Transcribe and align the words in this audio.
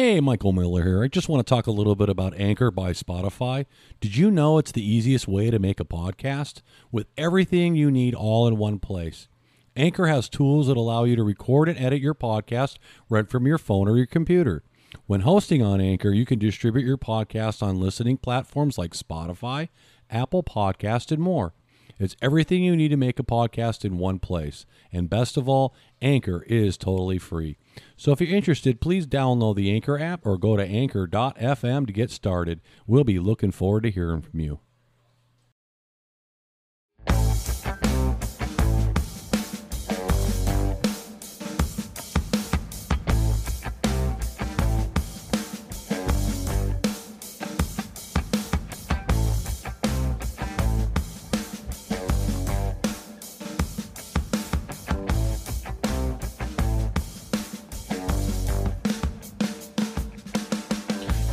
Hey, 0.00 0.20
Michael 0.20 0.52
Miller 0.52 0.84
here. 0.84 1.02
I 1.02 1.08
just 1.08 1.28
want 1.28 1.44
to 1.44 1.52
talk 1.52 1.66
a 1.66 1.72
little 1.72 1.96
bit 1.96 2.08
about 2.08 2.32
Anchor 2.38 2.70
by 2.70 2.92
Spotify. 2.92 3.66
Did 4.00 4.16
you 4.16 4.30
know 4.30 4.56
it's 4.56 4.70
the 4.70 4.88
easiest 4.88 5.26
way 5.26 5.50
to 5.50 5.58
make 5.58 5.80
a 5.80 5.84
podcast 5.84 6.62
with 6.92 7.08
everything 7.16 7.74
you 7.74 7.90
need 7.90 8.14
all 8.14 8.46
in 8.46 8.58
one 8.58 8.78
place? 8.78 9.26
Anchor 9.74 10.06
has 10.06 10.28
tools 10.28 10.68
that 10.68 10.76
allow 10.76 11.02
you 11.02 11.16
to 11.16 11.24
record 11.24 11.68
and 11.68 11.76
edit 11.76 12.00
your 12.00 12.14
podcast 12.14 12.78
right 13.08 13.28
from 13.28 13.44
your 13.44 13.58
phone 13.58 13.88
or 13.88 13.96
your 13.96 14.06
computer. 14.06 14.62
When 15.06 15.22
hosting 15.22 15.64
on 15.64 15.80
Anchor, 15.80 16.10
you 16.10 16.24
can 16.24 16.38
distribute 16.38 16.86
your 16.86 16.96
podcast 16.96 17.60
on 17.60 17.80
listening 17.80 18.18
platforms 18.18 18.78
like 18.78 18.92
Spotify, 18.92 19.68
Apple 20.08 20.44
Podcast, 20.44 21.10
and 21.10 21.20
more. 21.20 21.54
It's 21.98 22.14
everything 22.22 22.62
you 22.62 22.76
need 22.76 22.90
to 22.90 22.96
make 22.96 23.18
a 23.18 23.24
podcast 23.24 23.84
in 23.84 23.98
one 23.98 24.20
place. 24.20 24.64
And 24.92 25.10
best 25.10 25.36
of 25.36 25.48
all, 25.48 25.74
Anchor 26.00 26.42
is 26.44 26.76
totally 26.76 27.18
free. 27.18 27.56
So 27.96 28.12
if 28.12 28.20
you're 28.20 28.34
interested, 28.36 28.80
please 28.80 29.06
download 29.06 29.56
the 29.56 29.70
Anchor 29.72 29.98
app 29.98 30.26
or 30.26 30.38
go 30.38 30.56
to 30.56 30.64
anchor.fm 30.64 31.86
to 31.86 31.92
get 31.92 32.10
started. 32.10 32.60
We'll 32.86 33.04
be 33.04 33.18
looking 33.18 33.52
forward 33.52 33.82
to 33.84 33.90
hearing 33.90 34.22
from 34.22 34.40
you. 34.40 34.60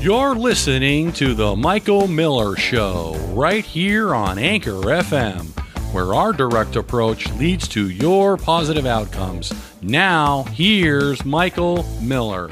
You're 0.05 0.35
listening 0.35 1.13
to 1.13 1.33
The 1.33 1.55
Michael 1.55 2.07
Miller 2.07 2.55
Show 2.55 3.15
right 3.33 3.65
here 3.65 4.13
on 4.13 4.37
Anchor 4.37 4.73
FM, 4.73 5.47
where 5.95 6.13
our 6.13 6.31
direct 6.31 6.75
approach 6.75 7.27
leads 7.37 7.67
to 7.69 7.89
your 7.89 8.37
positive 8.37 8.85
outcomes. 8.85 9.51
Now, 9.81 10.43
here's 10.51 11.25
Michael 11.25 11.87
Miller. 12.03 12.49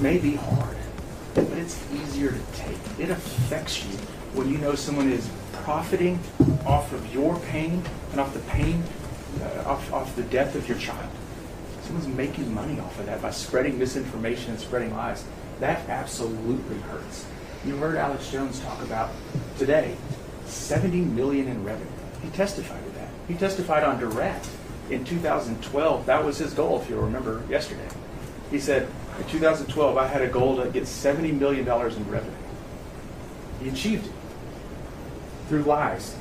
It 0.00 0.04
may 0.04 0.16
be 0.16 0.34
hard, 0.34 0.78
but 1.34 1.44
it's 1.58 1.78
easier 1.92 2.30
to 2.30 2.40
take. 2.54 2.78
It 2.98 3.10
affects 3.10 3.84
you 3.84 3.90
when 4.32 4.48
you 4.48 4.56
know 4.56 4.74
someone 4.74 5.12
is 5.12 5.28
profiting 5.52 6.18
off 6.64 6.90
of 6.94 7.12
your 7.12 7.38
pain 7.40 7.82
and 8.10 8.18
off 8.18 8.32
the 8.32 8.40
pain, 8.48 8.82
uh, 9.42 9.64
off, 9.66 9.92
off 9.92 10.16
the 10.16 10.22
death 10.22 10.54
of 10.54 10.66
your 10.66 10.78
child. 10.78 11.10
Someone's 11.82 12.08
making 12.08 12.54
money 12.54 12.80
off 12.80 12.98
of 12.98 13.04
that 13.04 13.20
by 13.20 13.30
spreading 13.30 13.78
misinformation 13.78 14.52
and 14.52 14.58
spreading 14.58 14.96
lies. 14.96 15.22
That 15.58 15.86
absolutely 15.90 16.78
hurts. 16.78 17.26
You 17.66 17.76
heard 17.76 17.96
Alex 17.96 18.30
Jones 18.32 18.58
talk 18.60 18.82
about 18.82 19.10
today 19.58 19.98
70 20.46 20.96
million 20.96 21.46
in 21.46 21.62
revenue. 21.62 21.86
He 22.22 22.30
testified 22.30 22.82
to 22.86 22.90
that. 22.92 23.08
He 23.28 23.34
testified 23.34 23.84
on 23.84 24.00
direct 24.00 24.48
in 24.88 25.04
2012. 25.04 26.06
That 26.06 26.24
was 26.24 26.38
his 26.38 26.54
goal, 26.54 26.80
if 26.80 26.88
you'll 26.88 27.02
remember 27.02 27.42
yesterday. 27.50 27.86
He 28.50 28.58
said, 28.58 28.88
in 29.18 29.24
2012, 29.28 29.96
I 29.96 30.06
had 30.06 30.22
a 30.22 30.28
goal 30.28 30.62
to 30.62 30.68
get 30.70 30.84
$70 30.84 31.38
million 31.38 31.60
in 31.60 32.10
revenue. 32.10 32.34
He 33.62 33.68
achieved 33.68 34.06
it 34.06 34.12
through 35.48 35.62
lies, 35.62 36.16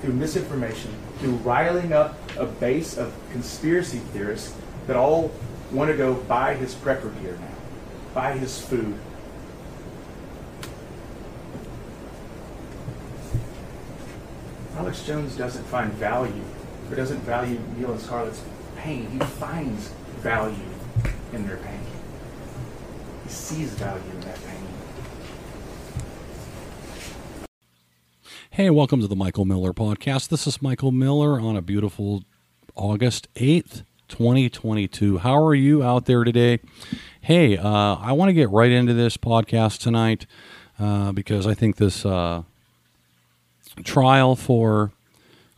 through 0.00 0.14
misinformation, 0.14 0.90
through 1.18 1.36
riling 1.36 1.92
up 1.92 2.18
a 2.36 2.44
base 2.44 2.98
of 2.98 3.14
conspiracy 3.30 3.98
theorists 3.98 4.54
that 4.86 4.96
all 4.96 5.32
want 5.70 5.90
to 5.90 5.96
go 5.96 6.14
buy 6.14 6.54
his 6.54 6.74
prepper 6.74 7.18
gear 7.22 7.38
now, 7.40 7.56
buy 8.12 8.36
his 8.36 8.60
food. 8.60 8.98
Alex 14.76 15.02
Jones 15.06 15.36
doesn't 15.36 15.64
find 15.64 15.92
value 15.92 16.42
or 16.90 16.96
doesn't 16.96 17.20
value 17.20 17.60
Neil 17.78 17.92
and 17.92 18.00
Scarlett's 18.00 18.42
pain. 18.76 19.08
He 19.10 19.18
finds 19.18 19.88
value 20.18 20.73
in 21.34 21.46
their 21.48 21.56
pain. 21.56 21.80
He 23.24 23.28
sees 23.28 23.70
value 23.70 24.10
in 24.12 24.20
that 24.20 24.38
pain. 24.44 24.56
Hey, 28.50 28.70
welcome 28.70 29.00
to 29.00 29.08
the 29.08 29.16
Michael 29.16 29.44
Miller 29.44 29.72
Podcast. 29.72 30.28
This 30.28 30.46
is 30.46 30.62
Michael 30.62 30.92
Miller 30.92 31.40
on 31.40 31.56
a 31.56 31.62
beautiful 31.62 32.22
August 32.76 33.26
8th, 33.34 33.82
2022. 34.06 35.18
How 35.18 35.44
are 35.44 35.56
you 35.56 35.82
out 35.82 36.06
there 36.06 36.22
today? 36.22 36.60
Hey, 37.20 37.56
uh, 37.56 37.96
I 37.96 38.12
want 38.12 38.28
to 38.28 38.32
get 38.32 38.48
right 38.50 38.70
into 38.70 38.94
this 38.94 39.16
podcast 39.16 39.80
tonight 39.80 40.26
uh, 40.78 41.10
because 41.10 41.48
I 41.48 41.54
think 41.54 41.76
this 41.76 42.06
uh, 42.06 42.44
trial 43.82 44.36
for 44.36 44.92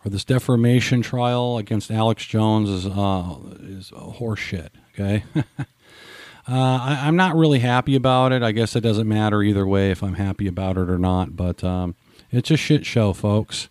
or 0.06 0.08
this 0.08 0.25
defamation 0.25 1.03
trial 1.03 1.58
against 1.58 1.91
Alex 1.91 2.25
Jones 2.25 2.70
is 2.70 2.87
uh, 2.87 3.37
is 3.60 3.91
horseshit. 3.91 4.70
Okay, 4.99 5.25
uh, 5.37 5.45
I, 6.49 7.03
I'm 7.03 7.17
not 7.17 7.37
really 7.37 7.59
happy 7.59 7.95
about 7.95 8.33
it. 8.33 8.43
I 8.43 8.53
guess 8.53 8.75
it 8.75 8.81
doesn't 8.81 9.09
matter 9.09 9.43
either 9.43 9.67
way 9.67 9.91
if 9.91 10.03
I'm 10.03 10.15
happy 10.15 10.47
about 10.47 10.79
it 10.79 10.89
or 10.89 10.99
not. 10.99 11.37
But 11.37 11.62
um, 11.62 11.95
it's 12.31 12.51
a 12.51 12.57
shit 12.57 12.87
show, 12.87 13.12
folks. 13.12 13.69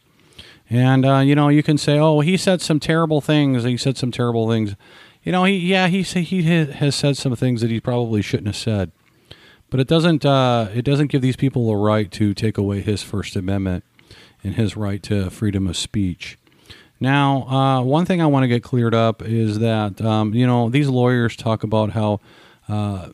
And 0.69 1.05
uh, 1.05 1.19
you 1.19 1.35
know, 1.35 1.49
you 1.49 1.63
can 1.63 1.77
say, 1.77 1.97
"Oh, 1.97 2.19
he 2.19 2.37
said 2.37 2.61
some 2.61 2.79
terrible 2.79 3.21
things. 3.21 3.63
He 3.63 3.77
said 3.77 3.97
some 3.97 4.11
terrible 4.11 4.49
things." 4.49 4.75
You 5.23 5.31
know, 5.31 5.43
he 5.43 5.57
yeah, 5.57 5.87
he 5.87 6.03
he 6.03 6.43
has 6.43 6.95
said 6.95 7.17
some 7.17 7.35
things 7.35 7.61
that 7.61 7.71
he 7.71 7.79
probably 7.79 8.21
shouldn't 8.21 8.47
have 8.47 8.55
said. 8.55 8.91
But 9.69 9.79
it 9.79 9.87
doesn't 9.87 10.25
uh, 10.25 10.69
it 10.73 10.83
doesn't 10.83 11.07
give 11.07 11.21
these 11.21 11.35
people 11.35 11.69
a 11.69 11.77
right 11.77 12.11
to 12.11 12.33
take 12.33 12.57
away 12.57 12.81
his 12.81 13.01
First 13.01 13.35
Amendment 13.35 13.83
and 14.43 14.55
his 14.55 14.77
right 14.77 15.01
to 15.03 15.29
freedom 15.29 15.67
of 15.67 15.75
speech. 15.75 16.37
Now, 16.99 17.43
uh, 17.47 17.81
one 17.83 18.05
thing 18.05 18.21
I 18.21 18.25
want 18.25 18.43
to 18.43 18.47
get 18.47 18.63
cleared 18.63 18.95
up 18.95 19.21
is 19.21 19.59
that 19.59 20.01
um, 20.01 20.33
you 20.33 20.47
know 20.47 20.69
these 20.69 20.87
lawyers 20.87 21.35
talk 21.35 21.63
about 21.63 21.91
how 21.91 22.21
uh, 22.67 23.09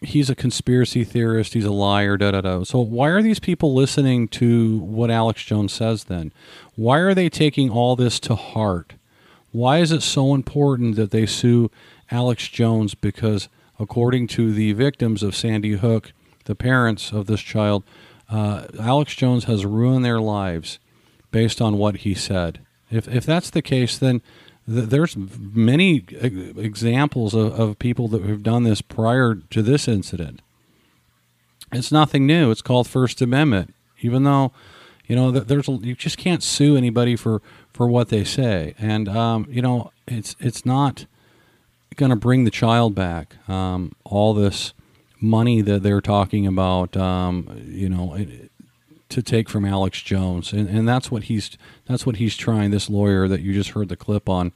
he's 0.00 0.30
a 0.30 0.34
conspiracy 0.34 1.04
theorist, 1.04 1.54
he's 1.54 1.64
a 1.64 1.70
liar, 1.70 2.16
da 2.16 2.32
da 2.32 2.40
da. 2.40 2.64
So 2.64 2.80
why 2.80 3.08
are 3.08 3.22
these 3.22 3.38
people 3.38 3.74
listening 3.74 4.28
to 4.28 4.78
what 4.78 5.10
Alex 5.10 5.44
Jones 5.44 5.72
says? 5.72 6.04
Then, 6.04 6.32
why 6.74 6.98
are 6.98 7.14
they 7.14 7.28
taking 7.28 7.70
all 7.70 7.96
this 7.96 8.18
to 8.20 8.34
heart? 8.34 8.94
Why 9.52 9.78
is 9.78 9.92
it 9.92 10.02
so 10.02 10.34
important 10.34 10.96
that 10.96 11.10
they 11.10 11.26
sue 11.26 11.70
Alex 12.10 12.48
Jones? 12.48 12.94
Because 12.94 13.48
according 13.78 14.26
to 14.28 14.52
the 14.52 14.72
victims 14.72 15.22
of 15.22 15.34
Sandy 15.36 15.72
Hook, 15.72 16.12
the 16.44 16.54
parents 16.54 17.12
of 17.12 17.26
this 17.26 17.40
child, 17.40 17.82
uh, 18.28 18.66
Alex 18.78 19.14
Jones 19.14 19.44
has 19.44 19.66
ruined 19.66 20.04
their 20.04 20.20
lives 20.20 20.78
based 21.30 21.60
on 21.60 21.78
what 21.78 21.98
he 21.98 22.14
said. 22.14 22.60
If, 22.90 23.08
if 23.08 23.24
that's 23.24 23.50
the 23.50 23.62
case, 23.62 23.98
then 23.98 24.22
th- 24.68 24.88
there's 24.88 25.16
many 25.16 26.04
examples 26.20 27.34
of, 27.34 27.58
of 27.58 27.78
people 27.78 28.08
that 28.08 28.22
have 28.22 28.42
done 28.42 28.64
this 28.64 28.82
prior 28.82 29.36
to 29.50 29.62
this 29.62 29.88
incident. 29.88 30.42
It's 31.72 31.92
nothing 31.92 32.26
new. 32.26 32.50
It's 32.50 32.62
called 32.62 32.88
First 32.88 33.22
Amendment. 33.22 33.74
Even 34.00 34.24
though, 34.24 34.52
you 35.06 35.14
know, 35.14 35.30
there's 35.30 35.68
you 35.68 35.94
just 35.94 36.18
can't 36.18 36.42
sue 36.42 36.76
anybody 36.76 37.16
for, 37.16 37.42
for 37.72 37.86
what 37.86 38.08
they 38.08 38.24
say, 38.24 38.74
and 38.78 39.08
um, 39.08 39.46
you 39.50 39.60
know, 39.62 39.92
it's 40.08 40.34
it's 40.40 40.64
not 40.64 41.06
going 41.96 42.10
to 42.10 42.16
bring 42.16 42.44
the 42.44 42.50
child 42.50 42.94
back. 42.94 43.36
Um, 43.48 43.94
all 44.04 44.32
this 44.34 44.72
money 45.20 45.60
that 45.60 45.82
they're 45.82 46.00
talking 46.00 46.46
about, 46.46 46.96
um, 46.96 47.62
you 47.66 47.88
know, 47.88 48.14
it, 48.14 48.49
to 49.10 49.22
take 49.22 49.48
from 49.48 49.64
Alex 49.64 50.00
Jones, 50.02 50.52
and, 50.52 50.68
and 50.68 50.88
that's 50.88 51.10
what 51.10 51.24
he's 51.24 51.56
that's 51.86 52.06
what 52.06 52.16
he's 52.16 52.36
trying. 52.36 52.70
This 52.70 52.88
lawyer 52.88 53.28
that 53.28 53.40
you 53.40 53.52
just 53.52 53.70
heard 53.70 53.88
the 53.88 53.96
clip 53.96 54.28
on 54.28 54.52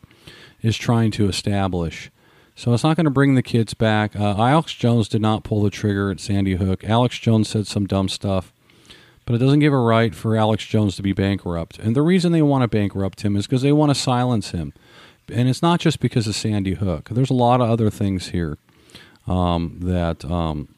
is 0.63 0.77
trying 0.77 1.11
to 1.13 1.29
establish. 1.29 2.11
So 2.57 2.73
it's 2.73 2.85
not 2.85 2.97
going 2.97 3.05
to 3.05 3.11
bring 3.11 3.35
the 3.35 3.43
kids 3.43 3.75
back. 3.75 4.15
Uh, 4.15 4.37
Alex 4.39 4.73
Jones 4.75 5.09
did 5.09 5.21
not 5.21 5.43
pull 5.43 5.63
the 5.63 5.71
trigger 5.71 6.11
at 6.11 6.21
Sandy 6.21 6.55
Hook. 6.55 6.85
Alex 6.85 7.19
Jones 7.19 7.49
said 7.49 7.67
some 7.67 7.87
dumb 7.87 8.09
stuff, 8.09 8.53
but 9.27 9.35
it 9.35 9.39
doesn't 9.39 9.59
give 9.59 9.73
a 9.73 9.79
right 9.79 10.15
for 10.15 10.37
Alex 10.37 10.65
Jones 10.65 10.95
to 10.97 11.03
be 11.03 11.13
bankrupt. 11.13 11.79
And 11.81 11.97
the 11.97 12.03
reason 12.03 12.31
they 12.31 12.43
want 12.43 12.63
to 12.63 12.69
bankrupt 12.69 13.23
him 13.23 13.37
is 13.37 13.47
because 13.47 13.63
they 13.63 13.73
want 13.73 13.91
to 13.91 13.95
silence 13.95 14.53
him. 14.53 14.73
And 15.33 15.49
it's 15.49 15.63
not 15.63 15.81
just 15.81 15.99
because 15.99 16.29
of 16.29 16.37
Sandy 16.37 16.75
Hook. 16.75 17.09
There's 17.11 17.31
a 17.31 17.35
lot 17.35 17.61
of 17.61 17.69
other 17.69 17.91
things 17.91 18.29
here 18.29 18.57
um, 19.27 19.79
that 19.81 20.25
um, 20.25 20.69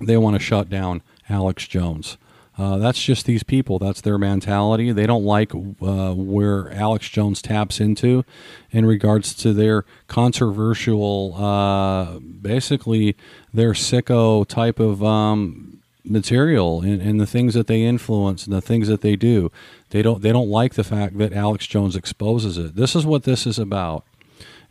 they 0.00 0.16
want 0.16 0.36
to 0.36 0.40
shut 0.40 0.70
down 0.70 1.02
Alex 1.28 1.66
Jones. 1.66 2.16
Uh, 2.56 2.78
that's 2.78 3.02
just 3.02 3.26
these 3.26 3.42
people. 3.42 3.78
That's 3.78 4.00
their 4.00 4.18
mentality. 4.18 4.92
They 4.92 5.06
don't 5.06 5.24
like 5.24 5.52
uh, 5.54 6.14
where 6.14 6.72
Alex 6.72 7.08
Jones 7.08 7.42
taps 7.42 7.80
into 7.80 8.24
in 8.70 8.86
regards 8.86 9.34
to 9.34 9.52
their 9.52 9.84
controversial, 10.06 11.34
uh, 11.34 12.18
basically 12.20 13.16
their 13.52 13.72
sicko 13.72 14.46
type 14.46 14.78
of 14.78 15.02
um, 15.02 15.82
material 16.04 16.80
and, 16.82 17.02
and 17.02 17.20
the 17.20 17.26
things 17.26 17.54
that 17.54 17.66
they 17.66 17.82
influence 17.82 18.44
and 18.44 18.54
the 18.54 18.60
things 18.60 18.86
that 18.86 19.00
they 19.00 19.16
do. 19.16 19.50
They 19.90 20.02
don't. 20.02 20.22
They 20.22 20.32
don't 20.32 20.50
like 20.50 20.74
the 20.74 20.84
fact 20.84 21.18
that 21.18 21.32
Alex 21.32 21.66
Jones 21.66 21.96
exposes 21.96 22.56
it. 22.56 22.76
This 22.76 22.94
is 22.94 23.04
what 23.04 23.24
this 23.24 23.46
is 23.46 23.58
about 23.58 24.04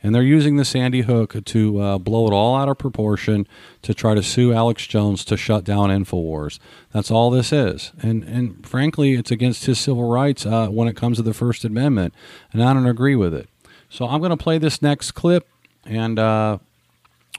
and 0.04 0.14
they're 0.14 0.22
using 0.22 0.58
the 0.58 0.66
Sandy 0.66 1.02
Hook 1.02 1.36
to 1.46 1.80
uh, 1.80 1.98
blow 1.98 2.28
it 2.28 2.34
all 2.34 2.56
out 2.56 2.68
of 2.68 2.78
proportion 2.78 3.48
to 3.82 3.94
try 3.94 4.14
to 4.14 4.22
sue 4.22 4.54
Alex 4.54 4.86
Jones 4.86 5.24
to 5.26 5.38
shut 5.38 5.64
down 5.64 5.90
Infowars. 5.90 6.60
That's 6.92 7.10
all 7.10 7.32
this 7.32 7.54
is, 7.54 7.94
and 8.02 8.24
and 8.26 8.68
frankly, 8.68 9.14
it's 9.14 9.32
against 9.32 9.66
his 9.66 9.80
civil 9.80 10.10
rights 10.10 10.46
uh, 10.46 10.68
when 10.68 10.88
it 10.88 10.98
comes 10.98 11.18
to 11.18 11.24
the 11.24 11.34
First 11.34 11.64
Amendment, 11.64 12.14
and 12.52 12.62
I 12.62 12.74
don't 12.74 12.86
agree 12.86 13.16
with 13.16 13.34
it. 13.34 13.50
So 13.90 14.08
I'm 14.08 14.20
going 14.20 14.32
to 14.32 14.38
play 14.38 14.58
this 14.58 14.82
next 14.82 15.12
clip, 15.12 15.48
and 15.86 16.20
uh, 16.20 16.58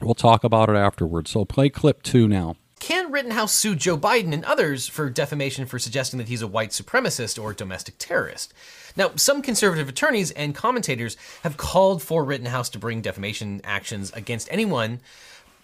we'll 0.01 0.15
talk 0.15 0.43
about 0.43 0.69
it 0.71 0.77
afterwards. 0.77 1.31
So 1.31 1.45
play 1.45 1.69
clip 1.69 2.03
two 2.03 2.27
now. 2.27 2.57
Can 2.85 3.11
Rittenhouse 3.11 3.55
sue 3.55 3.75
Joe 3.75 3.97
Biden 3.97 4.35
and 4.35 4.45
others 4.45 4.87
for 4.87 5.09
defamation 5.09 5.65
for 5.65 5.79
suggesting 5.79 6.19
that 6.19 6.29
he's 6.29 6.43
a 6.43 6.47
white 6.47 6.69
supremacist 6.69 7.43
or 7.43 7.55
domestic 7.55 7.95
terrorist? 7.97 8.53
Now, 8.95 9.13
some 9.17 9.41
conservative 9.41 9.89
attorneys 9.89 10.33
and 10.33 10.55
commentators 10.55 11.17
have 11.45 11.57
called 11.57 12.03
for 12.03 12.23
Rittenhouse 12.23 12.69
to 12.69 12.79
bring 12.79 13.01
defamation 13.01 13.63
actions 13.65 14.13
against 14.13 14.49
anyone 14.51 15.01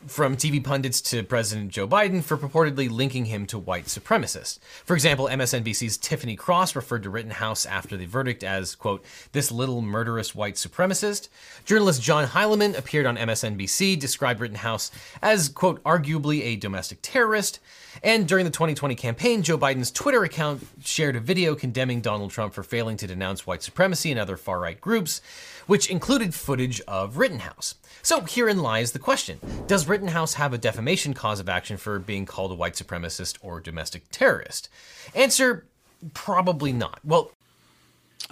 from 0.07 0.37
TV 0.37 0.63
pundits 0.63 1.01
to 1.03 1.23
President 1.23 1.71
Joe 1.71 1.87
Biden 1.87 2.23
for 2.23 2.37
purportedly 2.37 2.91
linking 2.91 3.27
him 3.27 3.47
to 3.47 3.59
white 3.59 3.85
supremacists. 3.85 4.59
For 4.85 4.95
example, 4.95 5.29
MSNBC's 5.31 5.99
Tiffany 5.99 6.37
Cross 6.37 6.75
referred 6.75 7.03
to 7.03 7.11
Rittenhouse 7.11 7.67
after 7.67 7.97
the 7.97 8.07
verdict 8.07 8.43
as, 8.43 8.75
quote, 8.75 9.05
this 9.33 9.53
little 9.53 9.83
murderous 9.83 10.35
white 10.35 10.55
supremacist. 10.55 11.29
Journalist 11.67 12.03
John 12.03 12.29
Heilemann 12.29 12.77
appeared 12.79 13.05
on 13.05 13.19
MSNBC, 13.19 13.99
described 13.99 14.41
Rittenhouse 14.41 14.91
as, 15.21 15.51
quote, 15.51 15.83
arguably 15.85 16.43
a 16.45 16.57
domestic 16.57 16.99
terrorist. 17.03 17.61
And 18.03 18.27
during 18.27 18.45
the 18.45 18.51
2020 18.51 18.95
campaign, 18.95 19.43
Joe 19.43 19.59
Biden's 19.59 19.91
Twitter 19.91 20.25
account 20.25 20.67
shared 20.83 21.17
a 21.17 21.21
video 21.21 21.55
condemning 21.55 22.01
Donald 22.01 22.31
Trump 22.31 22.55
for 22.55 22.63
failing 22.63 22.97
to 22.99 23.07
denounce 23.07 23.47
white 23.47 23.63
supremacy 23.63 24.11
and 24.11 24.21
other 24.21 24.37
far 24.37 24.61
right 24.61 24.81
groups, 24.81 25.21
which 25.67 25.91
included 25.91 26.35
footage 26.35 26.81
of 26.83 27.17
Rittenhouse. 27.17 27.75
So 28.03 28.23
herein 28.23 28.63
lies 28.63 28.93
the 28.93 28.99
question 28.99 29.39
Does 29.67 29.87
Rittenhouse 29.87 30.35
have 30.35 30.53
a 30.53 30.59
defamation 30.59 31.15
cause 31.15 31.41
of 31.41 31.49
action 31.49 31.77
for 31.77 31.99
being 31.99 32.27
called 32.27 32.53
a 32.53 32.55
white 32.55 32.75
supremacist 32.75 33.39
or 33.43 33.61
domestic 33.61 34.05
terrorist? 34.11 34.69
Answer 35.15 35.67
probably 36.15 36.73
not. 36.73 37.01
Well, 37.05 37.33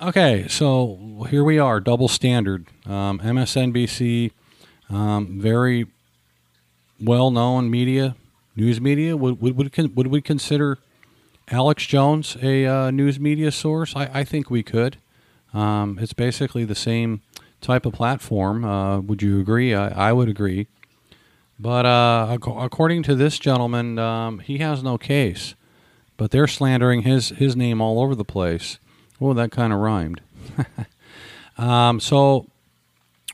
Okay, 0.00 0.46
so 0.48 1.26
here 1.28 1.42
we 1.42 1.58
are, 1.58 1.80
double 1.80 2.06
standard. 2.06 2.66
Um, 2.86 3.18
MSNBC, 3.18 4.30
um, 4.90 5.40
very 5.40 5.86
well 7.00 7.32
known 7.32 7.68
media 7.68 8.14
news 8.58 8.80
media? 8.80 9.16
Would 9.16 9.40
would 9.40 9.56
would, 9.56 9.96
would 9.96 10.06
we 10.08 10.20
consider 10.20 10.78
Alex 11.48 11.86
Jones 11.86 12.36
a 12.42 12.66
uh, 12.66 12.90
news 12.90 13.18
media 13.18 13.50
source? 13.50 13.94
I, 13.96 14.10
I 14.12 14.24
think 14.24 14.50
we 14.50 14.62
could. 14.62 14.98
Um, 15.54 15.98
it's 16.00 16.12
basically 16.12 16.64
the 16.64 16.74
same 16.74 17.22
type 17.60 17.86
of 17.86 17.92
platform. 17.92 18.64
Uh, 18.64 19.00
would 19.00 19.22
you 19.22 19.40
agree? 19.40 19.74
I, 19.74 20.10
I 20.10 20.12
would 20.12 20.28
agree. 20.28 20.66
But 21.58 21.86
uh, 21.86 22.38
according 22.58 23.02
to 23.04 23.14
this 23.14 23.38
gentleman, 23.38 23.98
um, 23.98 24.38
he 24.38 24.58
has 24.58 24.82
no 24.82 24.96
case. 24.96 25.54
But 26.16 26.30
they're 26.30 26.46
slandering 26.46 27.02
his, 27.02 27.30
his 27.30 27.56
name 27.56 27.80
all 27.80 28.00
over 28.00 28.14
the 28.14 28.24
place. 28.24 28.78
Oh, 29.20 29.34
that 29.34 29.50
kind 29.50 29.72
of 29.72 29.80
rhymed. 29.80 30.20
um, 31.58 32.00
so, 32.00 32.46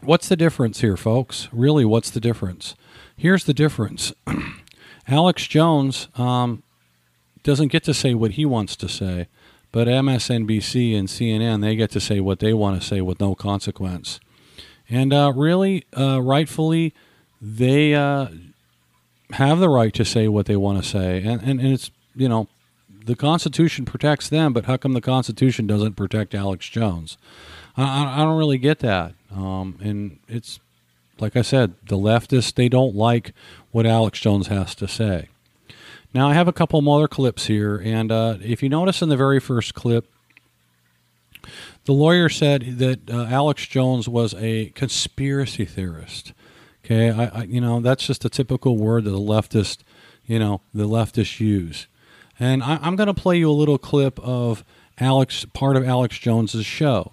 what's 0.02 0.28
the 0.28 0.37
difference 0.37 0.81
here, 0.81 0.96
folks? 0.96 1.49
Really, 1.52 1.84
what's 1.84 2.11
the 2.11 2.20
difference? 2.20 2.75
Here's 3.16 3.44
the 3.44 3.55
difference 3.55 4.12
Alex 5.08 5.46
Jones 5.46 6.08
um, 6.16 6.62
doesn't 7.43 7.69
get 7.69 7.84
to 7.84 7.94
say 7.94 8.14
what 8.14 8.32
he 8.32 8.44
wants 8.44 8.76
to 8.76 8.88
say, 8.88 9.28
but 9.75 9.88
MSNBC 9.88 10.97
and 10.97 11.09
CNN 11.09 11.61
they 11.61 11.75
get 11.75 11.91
to 11.91 12.00
say 12.00 12.21
what 12.21 12.38
they 12.38 12.55
want 12.55 12.81
to 12.81 12.87
say 12.87 13.00
with 13.00 13.19
no 13.19 13.35
consequence, 13.35 14.21
and 14.88 15.12
uh, 15.12 15.32
really, 15.35 15.85
uh, 15.99 16.23
rightfully, 16.23 16.94
they 17.43 17.93
uh, 17.93 18.29
have 19.32 19.59
the 19.59 19.69
right 19.69 19.93
to 19.94 20.05
say 20.05 20.29
what 20.29 20.47
they 20.47 20.55
want 20.55 20.81
to 20.81 20.88
say, 20.88 21.25
and, 21.25 21.43
and, 21.43 21.61
and 21.61 21.73
it's 21.73 21.91
you 22.15 22.29
know 22.29 22.47
the 23.05 23.17
Constitution 23.17 23.85
protects 23.85 24.29
them, 24.29 24.53
but 24.53 24.67
how 24.67 24.76
come 24.76 24.93
the 24.93 25.00
Constitution 25.00 25.67
doesn't 25.67 25.94
protect 25.94 26.37
Alex 26.37 26.69
Jones? 26.69 27.19
I, 27.76 28.15
I 28.15 28.19
don't 28.19 28.38
really 28.38 28.59
get 28.59 28.79
that, 28.79 29.15
um, 29.35 29.76
and 29.82 30.21
it's 30.29 30.61
like 31.19 31.35
I 31.35 31.43
said, 31.43 31.75
the 31.85 31.99
leftists 31.99 32.55
they 32.55 32.69
don't 32.69 32.94
like 32.94 33.32
what 33.73 33.87
Alex 33.87 34.21
Jones 34.21 34.47
has 34.47 34.76
to 34.76 34.87
say. 34.87 35.31
Now 36.14 36.28
I 36.28 36.34
have 36.34 36.46
a 36.46 36.52
couple 36.52 36.81
more 36.81 37.08
clips 37.08 37.46
here, 37.46 37.76
and 37.76 38.12
uh, 38.12 38.37
if 38.40 38.62
you 38.62 38.69
notice 38.69 39.02
in 39.02 39.08
the 39.08 39.16
very 39.16 39.40
first 39.40 39.75
clip, 39.75 40.08
the 41.87 41.93
lawyer 41.93 42.28
said 42.28 42.78
that 42.78 43.11
uh, 43.11 43.25
Alex 43.25 43.66
Jones 43.66 44.08
was 44.08 44.32
a 44.34 44.66
conspiracy 44.70 45.64
theorist. 45.64 46.32
Okay, 46.84 47.11
I, 47.11 47.40
I, 47.40 47.43
you 47.43 47.61
know 47.61 47.81
that's 47.81 48.06
just 48.06 48.25
a 48.25 48.28
typical 48.28 48.76
word 48.76 49.05
that 49.05 49.11
the 49.11 49.19
leftist, 49.19 49.78
you 50.25 50.38
know, 50.38 50.61
the 50.72 50.87
leftists 50.87 51.40
use. 51.40 51.88
And 52.38 52.62
I, 52.62 52.78
I'm 52.81 52.94
going 52.94 53.08
to 53.08 53.14
play 53.14 53.37
you 53.37 53.50
a 53.50 53.52
little 53.52 53.78
clip 53.78 54.20
of 54.20 54.64
Alex, 54.99 55.44
part 55.52 55.76
of 55.76 55.84
Alex 55.84 56.19
Jones's 56.19 56.64
show. 56.64 57.12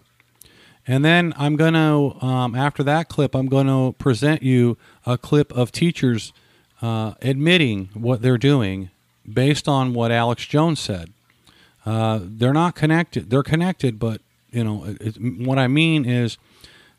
And 0.85 1.03
then 1.03 1.33
I'm 1.37 1.55
going 1.55 1.73
to, 1.73 2.23
um, 2.25 2.53
after 2.55 2.83
that 2.83 3.07
clip, 3.07 3.35
I'm 3.35 3.47
going 3.47 3.67
to 3.67 3.95
present 3.97 4.43
you 4.43 4.77
a 5.05 5.17
clip 5.17 5.51
of 5.53 5.71
teachers 5.71 6.33
uh, 6.81 7.13
admitting 7.21 7.89
what 7.93 8.21
they're 8.21 8.37
doing 8.37 8.89
based 9.31 9.67
on 9.67 9.93
what 9.93 10.11
Alex 10.11 10.45
Jones 10.45 10.79
said. 10.79 11.11
Uh, 11.85 12.19
they're 12.21 12.53
not 12.53 12.75
connected. 12.75 13.29
They're 13.29 13.43
connected, 13.43 13.99
but 13.99 14.21
you 14.51 14.63
know 14.63 14.85
it, 14.85 15.17
it, 15.17 15.45
what 15.45 15.57
I 15.57 15.67
mean 15.67 16.05
is, 16.05 16.37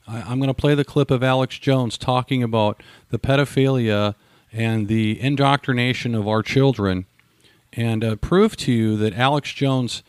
I, 0.06 0.22
I'm 0.22 0.38
going 0.38 0.48
to 0.48 0.54
play 0.54 0.74
the 0.74 0.84
clip 0.84 1.10
of 1.10 1.22
Alex 1.22 1.58
Jones 1.58 1.96
talking 1.98 2.42
about 2.42 2.82
the 3.10 3.18
pedophilia 3.18 4.14
and 4.52 4.88
the 4.88 5.20
indoctrination 5.20 6.14
of 6.14 6.26
our 6.28 6.42
children, 6.42 7.06
and 7.72 8.04
uh, 8.04 8.16
prove 8.16 8.56
to 8.58 8.72
you 8.72 8.96
that 8.96 9.14
Alex 9.14 9.52
Jones 9.52 10.02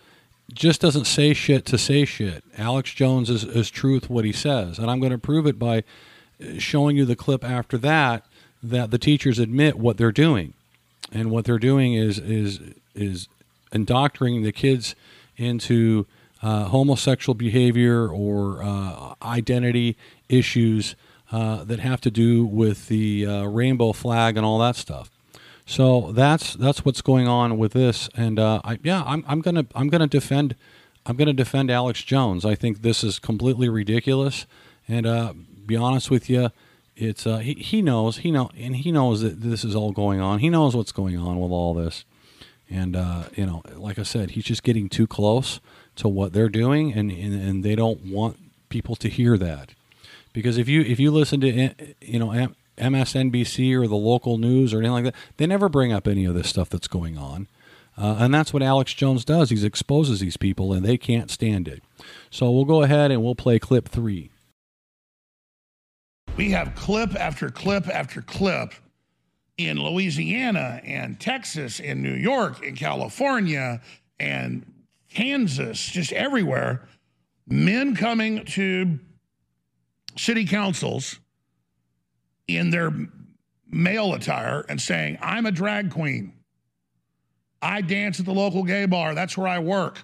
just 0.51 0.81
doesn't 0.81 1.05
say 1.05 1.33
shit 1.33 1.65
to 1.65 1.77
say 1.77 2.05
shit. 2.05 2.43
Alex 2.57 2.93
Jones 2.93 3.29
is, 3.29 3.43
is 3.43 3.69
true 3.69 3.93
with 3.93 4.09
what 4.09 4.25
he 4.25 4.31
says. 4.31 4.77
And 4.77 4.89
I'm 4.91 4.99
going 4.99 5.11
to 5.11 5.17
prove 5.17 5.47
it 5.47 5.57
by 5.57 5.83
uh, 6.41 6.59
showing 6.59 6.97
you 6.97 7.05
the 7.05 7.15
clip 7.15 7.43
after 7.43 7.77
that 7.79 8.25
that 8.63 8.91
the 8.91 8.97
teachers 8.97 9.39
admit 9.39 9.77
what 9.77 9.97
they're 9.97 10.11
doing. 10.11 10.53
And 11.11 11.29
what 11.29 11.45
they're 11.45 11.59
doing 11.59 11.93
is 11.93 12.17
is 12.17 12.59
is 12.95 13.27
indoctrinating 13.71 14.43
the 14.43 14.51
kids 14.51 14.95
into 15.37 16.05
uh, 16.41 16.65
homosexual 16.65 17.33
behavior 17.35 18.07
or 18.07 18.63
uh, 18.63 19.13
identity 19.21 19.97
issues 20.29 20.95
uh, 21.31 21.63
that 21.63 21.79
have 21.79 22.01
to 22.01 22.11
do 22.11 22.45
with 22.45 22.87
the 22.87 23.25
uh, 23.25 23.43
rainbow 23.45 23.91
flag 23.91 24.37
and 24.37 24.45
all 24.45 24.59
that 24.59 24.75
stuff. 24.75 25.09
So 25.65 26.11
that's 26.11 26.53
that's 26.53 26.83
what's 26.83 27.01
going 27.01 27.27
on 27.27 27.57
with 27.57 27.71
this, 27.71 28.09
and 28.15 28.37
uh, 28.37 28.59
I, 28.65 28.79
yeah, 28.83 29.01
I'm, 29.05 29.23
I'm 29.27 29.39
gonna 29.39 29.65
I'm 29.73 29.87
gonna 29.87 30.07
defend 30.07 30.55
I'm 31.05 31.15
gonna 31.15 31.33
defend 31.33 31.71
Alex 31.71 32.03
Jones. 32.03 32.43
I 32.43 32.55
think 32.55 32.81
this 32.81 33.03
is 33.03 33.17
completely 33.17 33.69
ridiculous, 33.69 34.45
and 34.87 35.05
uh, 35.05 35.33
be 35.65 35.77
honest 35.77 36.11
with 36.11 36.29
you, 36.29 36.49
it's 36.95 37.25
uh, 37.25 37.37
he 37.37 37.53
he 37.55 37.81
knows 37.81 38.17
he 38.17 38.31
know 38.31 38.49
and 38.57 38.75
he 38.75 38.91
knows 38.91 39.21
that 39.21 39.41
this 39.41 39.63
is 39.63 39.75
all 39.75 39.91
going 39.91 40.19
on. 40.19 40.39
He 40.39 40.49
knows 40.49 40.75
what's 40.75 40.91
going 40.91 41.17
on 41.17 41.39
with 41.39 41.51
all 41.51 41.73
this, 41.73 42.05
and 42.69 42.95
uh, 42.95 43.23
you 43.35 43.45
know, 43.45 43.63
like 43.75 43.97
I 43.97 44.03
said, 44.03 44.31
he's 44.31 44.45
just 44.45 44.63
getting 44.63 44.89
too 44.89 45.07
close 45.07 45.59
to 45.95 46.07
what 46.07 46.33
they're 46.33 46.49
doing, 46.49 46.93
and, 46.93 47.11
and 47.11 47.33
and 47.33 47.63
they 47.63 47.75
don't 47.75 48.05
want 48.05 48.37
people 48.69 48.95
to 48.95 49.09
hear 49.09 49.37
that 49.37 49.69
because 50.33 50.57
if 50.57 50.67
you 50.67 50.81
if 50.81 50.99
you 50.99 51.11
listen 51.11 51.39
to 51.41 51.71
you 52.01 52.19
know 52.19 52.49
MSNBC 52.77 53.73
or 53.73 53.87
the 53.87 53.95
local 53.95 54.37
news 54.37 54.73
or 54.73 54.79
anything 54.79 54.93
like 54.93 55.03
that, 55.05 55.15
they 55.37 55.45
never 55.45 55.69
bring 55.69 55.93
up 55.93 56.07
any 56.07 56.25
of 56.25 56.33
this 56.33 56.49
stuff 56.49 56.69
that's 56.69 56.87
going 56.87 57.17
on. 57.17 57.47
Uh, 57.95 58.17
and 58.19 58.33
that's 58.33 58.51
what 58.51 58.63
Alex 58.63 58.93
Jones 58.95 59.23
does. 59.23 59.51
He 59.51 59.65
exposes 59.65 60.19
these 60.19 60.37
people, 60.37 60.73
and 60.73 60.83
they 60.83 60.97
can't 60.97 61.29
stand 61.29 61.67
it. 61.67 61.83
So 62.31 62.49
we'll 62.49 62.65
go 62.65 62.81
ahead 62.81 63.11
and 63.11 63.23
we'll 63.23 63.35
play 63.35 63.59
clip 63.59 63.87
three. 63.87 64.31
We 66.35 66.49
have 66.51 66.73
clip 66.73 67.15
after 67.15 67.49
clip 67.51 67.87
after 67.87 68.21
clip 68.23 68.73
in 69.57 69.77
Louisiana 69.77 70.81
and 70.83 71.19
Texas 71.19 71.79
and 71.79 72.01
New 72.01 72.15
York 72.15 72.65
and 72.65 72.75
California 72.75 73.81
and 74.19 74.65
Kansas, 75.11 75.79
just 75.79 76.11
everywhere. 76.11 76.87
Men 77.47 77.95
coming 77.95 78.45
to 78.45 78.97
city 80.17 80.45
councils 80.45 81.19
in 82.47 82.71
their 82.71 82.91
male 83.69 84.15
attire 84.15 84.65
and 84.67 84.81
saying, 84.81 85.19
I'm 85.21 85.45
a 85.45 85.51
drag 85.51 85.91
queen. 85.91 86.33
I 87.61 87.81
dance 87.81 88.19
at 88.19 88.25
the 88.25 88.33
local 88.33 88.63
gay 88.63 88.87
bar. 88.87 89.13
That's 89.13 89.37
where 89.37 89.47
I 89.47 89.59
work. 89.59 89.99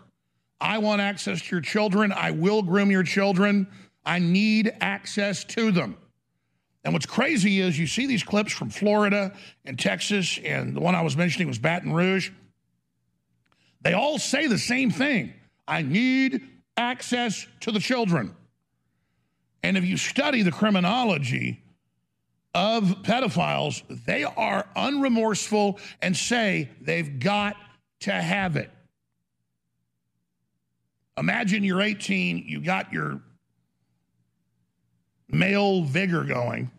I 0.62 0.78
want 0.78 1.02
access 1.02 1.42
to 1.42 1.56
your 1.56 1.62
children. 1.62 2.12
I 2.12 2.30
will 2.32 2.62
groom 2.62 2.92
your 2.92 3.04
children. 3.04 3.68
I 4.06 4.20
need 4.20 4.72
access 4.80 5.44
to 5.46 5.72
them. 5.72 5.98
And 6.90 6.96
what's 6.96 7.06
crazy 7.06 7.60
is 7.60 7.78
you 7.78 7.86
see 7.86 8.08
these 8.08 8.24
clips 8.24 8.52
from 8.52 8.72
Florida 8.72 9.32
and 9.64 9.78
Texas, 9.78 10.40
and 10.44 10.76
the 10.76 10.80
one 10.80 10.96
I 10.96 11.04
was 11.04 11.16
mentioning 11.16 11.48
was 11.48 11.60
Baton 11.60 11.94
Rouge. 11.94 12.32
They 13.82 13.94
all 13.94 14.18
say 14.18 14.48
the 14.48 14.58
same 14.58 14.90
thing 14.90 15.34
I 15.68 15.84
need 15.84 16.42
access 16.76 17.46
to 17.60 17.72
the 17.72 17.80
children. 17.80 18.36
And 19.62 19.78
if 19.78 19.86
you 19.86 19.98
study 19.98 20.42
the 20.42 20.52
criminology 20.52 21.62
of 22.56 23.04
pedophiles, 23.04 23.84
they 24.08 24.24
are 24.24 24.66
unremorseful 24.76 25.80
and 26.02 26.18
say 26.18 26.72
they've 26.82 27.20
got 27.20 27.56
to 28.00 28.12
have 28.12 28.56
it. 28.56 28.72
Imagine 31.20 31.64
you're 31.64 31.84
18, 31.84 32.46
you 32.48 32.60
got 32.60 32.92
your 32.92 33.22
male 35.30 35.84
vigor 35.84 36.24
going, 36.24 36.72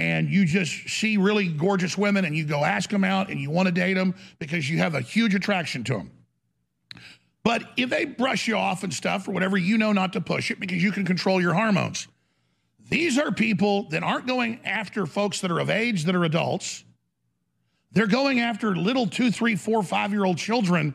and 0.00 0.30
you 0.30 0.46
just 0.46 0.88
see 0.88 1.18
really 1.18 1.46
gorgeous 1.46 1.98
women 1.98 2.24
and 2.24 2.34
you 2.34 2.46
go 2.46 2.64
ask 2.64 2.88
them 2.88 3.04
out 3.04 3.28
and 3.28 3.38
you 3.38 3.50
want 3.50 3.66
to 3.66 3.72
date 3.72 3.92
them 3.94 4.14
because 4.38 4.68
you 4.68 4.78
have 4.78 4.94
a 4.94 5.00
huge 5.02 5.34
attraction 5.34 5.84
to 5.84 5.92
them. 5.92 6.10
But 7.44 7.64
if 7.76 7.90
they 7.90 8.06
brush 8.06 8.48
you 8.48 8.56
off 8.56 8.82
and 8.82 8.94
stuff 8.94 9.28
or 9.28 9.32
whatever, 9.32 9.58
you 9.58 9.76
know 9.76 9.92
not 9.92 10.14
to 10.14 10.22
push 10.22 10.50
it 10.50 10.58
because 10.58 10.82
you 10.82 10.90
can 10.90 11.04
control 11.04 11.38
your 11.38 11.52
hormones. 11.52 12.08
These 12.88 13.18
are 13.18 13.30
people 13.30 13.90
that 13.90 14.02
aren't 14.02 14.26
going 14.26 14.60
after 14.64 15.04
folks 15.04 15.42
that 15.42 15.50
are 15.50 15.60
of 15.60 15.68
age 15.68 16.04
that 16.04 16.16
are 16.16 16.24
adults. 16.24 16.82
They're 17.92 18.06
going 18.06 18.40
after 18.40 18.74
little 18.74 19.06
two, 19.06 19.30
three, 19.30 19.54
four, 19.54 19.82
five 19.82 20.12
year 20.12 20.24
old 20.24 20.38
children 20.38 20.94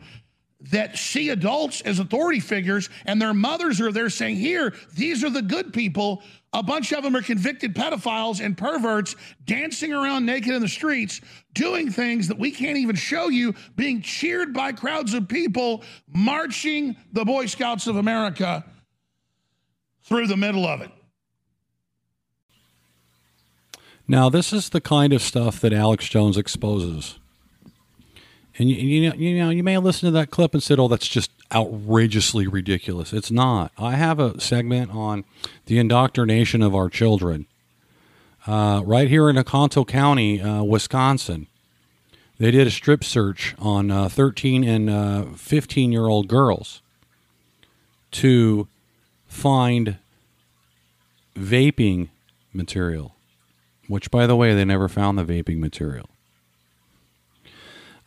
that 0.72 0.98
see 0.98 1.30
adults 1.30 1.82
as 1.82 2.00
authority 2.00 2.40
figures, 2.40 2.90
and 3.06 3.22
their 3.22 3.36
mothers 3.36 3.80
are 3.82 3.92
there 3.92 4.10
saying, 4.10 4.38
Here, 4.38 4.74
these 4.96 5.24
are 5.24 5.30
the 5.30 5.44
good 5.44 5.74
people. 5.74 6.24
A 6.56 6.64
bunch 6.64 6.94
of 6.94 7.04
them 7.04 7.18
are 7.18 7.22
convicted 7.22 7.76
pedophiles 7.76 8.40
and 8.40 8.58
perverts 8.58 9.18
dancing 9.44 9.92
around 9.92 10.26
naked 10.26 10.54
in 10.54 10.62
the 10.62 10.70
streets, 10.70 11.20
doing 11.54 11.92
things 11.92 12.30
that 12.30 12.40
we 12.40 12.50
can't 12.50 12.78
even 12.78 12.96
show 12.96 13.28
you, 13.28 13.54
being 13.76 14.02
cheered 14.02 14.54
by 14.54 14.72
crowds 14.72 15.14
of 15.14 15.28
people, 15.28 15.84
marching 16.08 16.96
the 17.12 17.26
Boy 17.26 17.48
Scouts 17.48 17.88
of 17.88 17.98
America 17.98 18.64
through 20.04 20.28
the 20.28 20.38
middle 20.38 20.66
of 20.66 20.80
it. 20.80 20.92
Now, 24.08 24.30
this 24.30 24.54
is 24.54 24.70
the 24.70 24.80
kind 24.80 25.12
of 25.12 25.22
stuff 25.22 25.60
that 25.60 25.74
Alex 25.74 26.08
Jones 26.08 26.38
exposes. 26.38 27.20
And 28.58 28.70
you, 28.70 28.76
you 28.76 29.10
know, 29.10 29.16
you 29.16 29.38
know, 29.38 29.50
you 29.50 29.64
may 29.64 29.78
listen 29.78 30.08
to 30.08 30.12
that 30.12 30.32
clip 30.32 30.54
and 30.54 30.64
said, 30.64 30.80
"Oh, 30.80 30.88
that's 30.88 31.08
just 31.08 31.32
outrageously 31.54 32.48
ridiculous." 32.48 33.12
It's 33.12 33.32
not. 33.32 33.72
I 33.78 33.96
have 33.96 34.20
a 34.20 34.40
segment 34.40 34.92
on 34.92 35.26
the 35.66 35.78
indoctrination 35.78 36.62
of 36.62 36.74
our 36.74 36.90
children, 36.90 37.48
uh, 38.48 38.82
right 38.86 39.10
here 39.10 39.30
in 39.30 39.38
Oconto 39.38 39.84
County, 39.84 40.42
uh, 40.42 40.64
Wisconsin. 40.64 41.48
They 42.38 42.52
did 42.52 42.68
a 42.68 42.72
strip 42.72 43.04
search 43.04 43.56
on 43.60 43.92
uh, 43.92 44.10
13 44.10 44.64
and 44.64 45.40
15 45.40 45.92
year 45.92 46.08
old 46.08 46.28
girls 46.28 46.82
to 48.12 48.68
find 49.28 49.98
vaping 51.36 52.10
material, 52.54 53.16
which, 53.88 54.10
by 54.12 54.26
the 54.28 54.36
way, 54.36 54.54
they 54.54 54.66
never 54.66 54.88
found 54.88 55.18
the 55.18 55.26
vaping 55.26 55.60
material. 55.60 56.10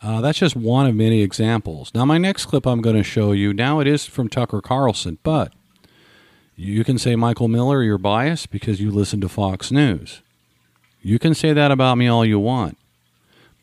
Uh, 0.01 0.21
that's 0.21 0.39
just 0.39 0.55
one 0.55 0.87
of 0.87 0.95
many 0.95 1.21
examples. 1.21 1.91
Now, 1.93 2.05
my 2.05 2.17
next 2.17 2.45
clip 2.45 2.65
I'm 2.65 2.81
going 2.81 2.95
to 2.95 3.03
show 3.03 3.33
you 3.33 3.53
now 3.53 3.79
it 3.79 3.87
is 3.87 4.05
from 4.05 4.29
Tucker 4.29 4.61
Carlson, 4.61 5.17
but 5.23 5.53
you 6.55 6.83
can 6.83 6.97
say 6.97 7.15
Michael 7.15 7.47
Miller, 7.47 7.83
you're 7.83 7.97
biased 7.97 8.49
because 8.49 8.79
you 8.79 8.91
listen 8.91 9.19
to 9.21 9.29
Fox 9.29 9.71
News. 9.71 10.21
You 11.01 11.19
can 11.19 11.33
say 11.33 11.53
that 11.53 11.71
about 11.71 11.97
me 11.97 12.07
all 12.07 12.25
you 12.25 12.39
want, 12.39 12.77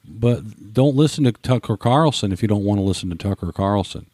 but 0.07 0.73
don't 0.75 0.97
listen 0.97 1.25
to 1.25 1.33
Tucker 1.33 1.77
Carlson 1.77 2.33
if 2.33 2.43
you 2.43 2.49
don't 2.49 2.65
want 2.65 2.79
to 2.79 2.85
listen 2.85 3.11
to 3.11 3.17
Tucker 3.17 3.53
Carlson. 3.53 4.07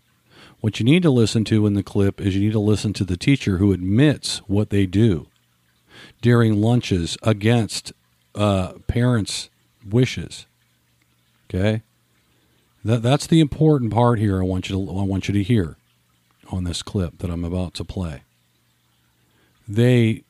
What 0.60 0.78
you 0.78 0.84
need 0.84 1.02
to 1.02 1.10
listen 1.10 1.44
to 1.46 1.66
in 1.66 1.74
the 1.74 1.82
clip 1.82 2.20
is 2.20 2.36
you 2.36 2.42
need 2.42 2.52
to 2.52 2.60
listen 2.60 2.92
to 2.94 3.04
the 3.04 3.16
teacher 3.16 3.58
who 3.58 3.72
admits 3.72 4.38
what 4.46 4.70
they 4.70 4.86
do 4.86 5.26
during 6.20 6.60
lunches 6.60 7.16
against 7.22 7.92
uh, 8.36 8.74
parents' 8.86 9.50
wishes. 9.88 10.46
Okay? 11.48 11.82
That, 12.84 13.02
that's 13.02 13.26
the 13.26 13.40
important 13.40 13.92
part 13.92 14.18
here. 14.18 14.40
I 14.40 14.44
want 14.44 14.68
you 14.68 14.76
to 14.76 14.98
I 14.98 15.04
want 15.04 15.28
you 15.28 15.34
to 15.34 15.42
hear 15.42 15.76
on 16.50 16.64
this 16.64 16.82
clip 16.82 17.18
that 17.18 17.30
I'm 17.30 17.44
about 17.44 17.74
to 17.74 17.84
play. 17.84 18.22
They 19.68 20.24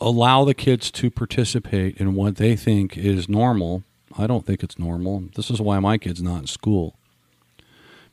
allow 0.00 0.44
the 0.44 0.54
kids 0.54 0.90
to 0.90 1.10
participate 1.10 1.96
in 1.98 2.14
what 2.14 2.36
they 2.36 2.56
think 2.56 2.96
is 2.96 3.28
normal. 3.28 3.84
I 4.18 4.26
don't 4.26 4.44
think 4.44 4.62
it's 4.62 4.78
normal. 4.78 5.24
This 5.36 5.50
is 5.50 5.60
why 5.60 5.78
my 5.78 5.96
kid's 5.96 6.22
not 6.22 6.40
in 6.40 6.46
school. 6.46 6.96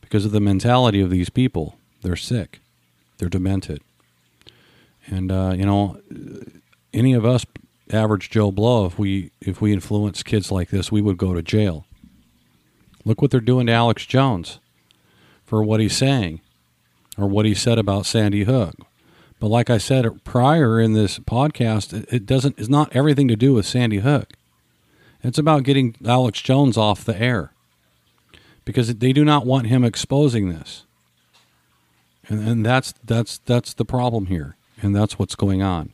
Because 0.02 0.26
of 0.26 0.32
the 0.32 0.40
mentality 0.40 1.02
of 1.02 1.10
these 1.10 1.30
people. 1.30 1.76
They're 2.02 2.16
sick. 2.16 2.60
They're 3.18 3.30
demented. 3.30 3.82
And 5.08 5.32
uh, 5.32 5.54
you 5.56 5.66
know, 5.66 6.00
any 6.94 7.14
of 7.14 7.26
us 7.26 7.46
average 7.92 8.30
Joe 8.30 8.52
Blow, 8.52 8.86
if 8.86 9.00
we 9.00 9.32
if 9.42 9.62
we 9.62 9.74
influence 9.74 10.24
kids 10.24 10.52
like 10.52 10.70
this, 10.70 10.92
we 10.92 11.02
would 11.02 11.18
go 11.18 11.34
to 11.34 11.42
jail. 11.42 11.86
Look 13.06 13.22
what 13.22 13.32
they're 13.32 13.40
doing 13.40 13.68
to 13.68 13.74
Alex 13.74 14.06
Jones 14.06 14.60
for 15.46 15.64
what 15.64 15.80
he's 15.80 15.96
saying 15.96 16.42
or 17.18 17.28
what 17.28 17.46
he 17.46 17.54
said 17.54 17.78
about 17.78 18.06
Sandy 18.06 18.44
Hook. 18.44 18.76
But 19.40 19.48
like 19.48 19.70
I 19.70 19.78
said 19.78 20.24
prior 20.24 20.80
in 20.80 20.94
this 20.94 21.18
podcast, 21.20 22.06
it 22.12 22.26
doesn't 22.26 22.60
it's 22.60 22.70
not 22.70 22.96
everything 22.96 23.28
to 23.30 23.36
do 23.36 23.54
with 23.54 23.66
Sandy 23.66 24.00
Hook. 24.00 24.34
It's 25.24 25.38
about 25.38 25.64
getting 25.64 25.96
Alex 26.06 26.42
Jones 26.42 26.78
off 26.78 27.04
the 27.04 27.20
air 27.20 27.52
because 28.66 28.94
they 28.94 29.14
do 29.14 29.26
not 29.26 29.46
want 29.46 29.68
him 29.68 29.84
exposing 29.84 30.50
this. 30.50 30.86
And, 32.28 32.48
and 32.48 32.66
that's 32.66 32.94
that's 33.04 33.40
that's 33.40 33.74
the 33.74 33.86
problem 33.86 34.28
here, 34.28 34.56
and 34.82 34.96
that's 34.96 35.18
what's 35.18 35.36
going 35.36 35.62
on. 35.62 35.94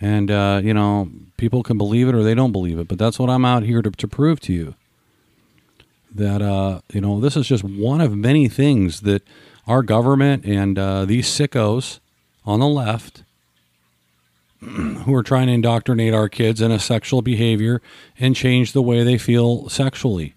And 0.00 0.30
uh, 0.30 0.60
you 0.62 0.72
know, 0.72 1.10
people 1.36 1.62
can 1.62 1.76
believe 1.76 2.08
it 2.08 2.14
or 2.14 2.22
they 2.22 2.34
don't 2.34 2.52
believe 2.52 2.78
it, 2.78 2.88
but 2.88 2.98
that's 2.98 3.18
what 3.18 3.28
I'm 3.28 3.44
out 3.44 3.64
here 3.64 3.82
to, 3.82 3.90
to 3.90 4.08
prove 4.08 4.40
to 4.40 4.52
you 4.52 4.74
that 6.16 6.42
uh, 6.42 6.80
you 6.92 7.00
know 7.00 7.20
this 7.20 7.36
is 7.36 7.46
just 7.46 7.64
one 7.64 8.00
of 8.00 8.16
many 8.16 8.48
things 8.48 9.00
that 9.02 9.22
our 9.66 9.82
government 9.82 10.44
and 10.44 10.78
uh, 10.78 11.04
these 11.04 11.26
sickos 11.26 11.98
on 12.44 12.60
the 12.60 12.68
left 12.68 13.22
who 14.60 15.14
are 15.14 15.22
trying 15.22 15.48
to 15.48 15.52
indoctrinate 15.52 16.14
our 16.14 16.28
kids 16.28 16.60
in 16.60 16.70
a 16.70 16.78
sexual 16.78 17.22
behavior 17.22 17.82
and 18.18 18.34
change 18.34 18.72
the 18.72 18.82
way 18.82 19.02
they 19.02 19.18
feel 19.18 19.68
sexually. 19.68 20.34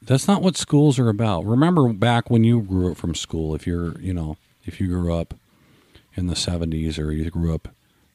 That's 0.00 0.26
not 0.26 0.42
what 0.42 0.56
schools 0.56 0.98
are 0.98 1.08
about. 1.08 1.44
Remember 1.44 1.92
back 1.92 2.30
when 2.30 2.42
you 2.42 2.60
grew 2.60 2.90
up 2.90 2.96
from 2.96 3.14
school, 3.14 3.54
if 3.54 3.66
you're, 3.66 4.00
you 4.00 4.12
know, 4.12 4.36
if 4.64 4.80
you 4.80 4.88
grew 4.88 5.14
up 5.14 5.34
in 6.14 6.26
the 6.26 6.34
70s 6.34 6.98
or 6.98 7.12
you 7.12 7.30
grew 7.30 7.54
up, 7.54 7.68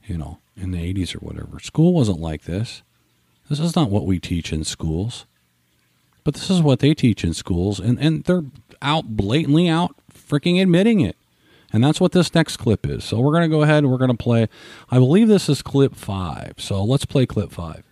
you 0.06 0.18
know, 0.18 0.40
in 0.56 0.72
the 0.72 0.94
80s 0.94 1.16
or 1.16 1.20
whatever, 1.20 1.60
school 1.60 1.94
wasn't 1.94 2.20
like 2.20 2.44
this. 2.44 2.82
This 3.50 3.60
is 3.60 3.76
not 3.76 3.90
what 3.90 4.06
we 4.06 4.20
teach 4.20 4.52
in 4.52 4.66
schools. 4.66 5.26
But 6.27 6.34
this 6.34 6.50
is 6.50 6.62
what 6.62 6.79
they 6.79 6.93
teach 6.93 7.24
in 7.24 7.34
schools, 7.34 7.79
and, 7.79 7.98
and 8.01 8.25
they're 8.25 8.43
out 8.81 9.15
blatantly 9.15 9.69
out 9.69 9.96
freaking 10.13 10.62
admitting 10.62 11.00
it. 11.00 11.15
And 11.72 11.81
that's 11.81 12.01
what 12.01 12.12
this 12.12 12.36
next 12.36 12.57
clip 12.57 12.86
is. 12.86 13.05
So 13.05 13.22
we're 13.22 13.31
going 13.31 13.50
to 13.50 13.55
go 13.55 13.62
ahead 13.62 13.86
and 13.86 13.89
we're 13.89 13.98
going 13.98 14.12
to 14.12 14.17
play. 14.17 14.50
I 14.91 14.98
believe 14.98 15.29
this 15.29 15.48
is 15.48 15.62
clip 15.62 15.96
five. 15.96 16.55
So 16.57 16.84
let's 16.84 17.05
play 17.05 17.25
clip 17.27 17.53
five. 17.53 17.86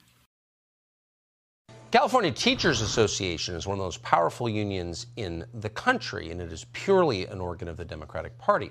California 1.92 2.30
Teachers 2.30 2.82
Association 2.82 3.56
is 3.56 3.66
one 3.66 3.76
of 3.76 3.80
the 3.80 3.86
most 3.86 4.04
powerful 4.04 4.50
unions 4.50 5.08
in 5.16 5.46
the 5.54 5.70
country, 5.70 6.30
and 6.30 6.42
it 6.42 6.52
is 6.52 6.66
purely 6.74 7.28
an 7.28 7.40
organ 7.40 7.70
of 7.70 7.78
the 7.78 7.86
Democratic 7.86 8.38
Party. 8.38 8.70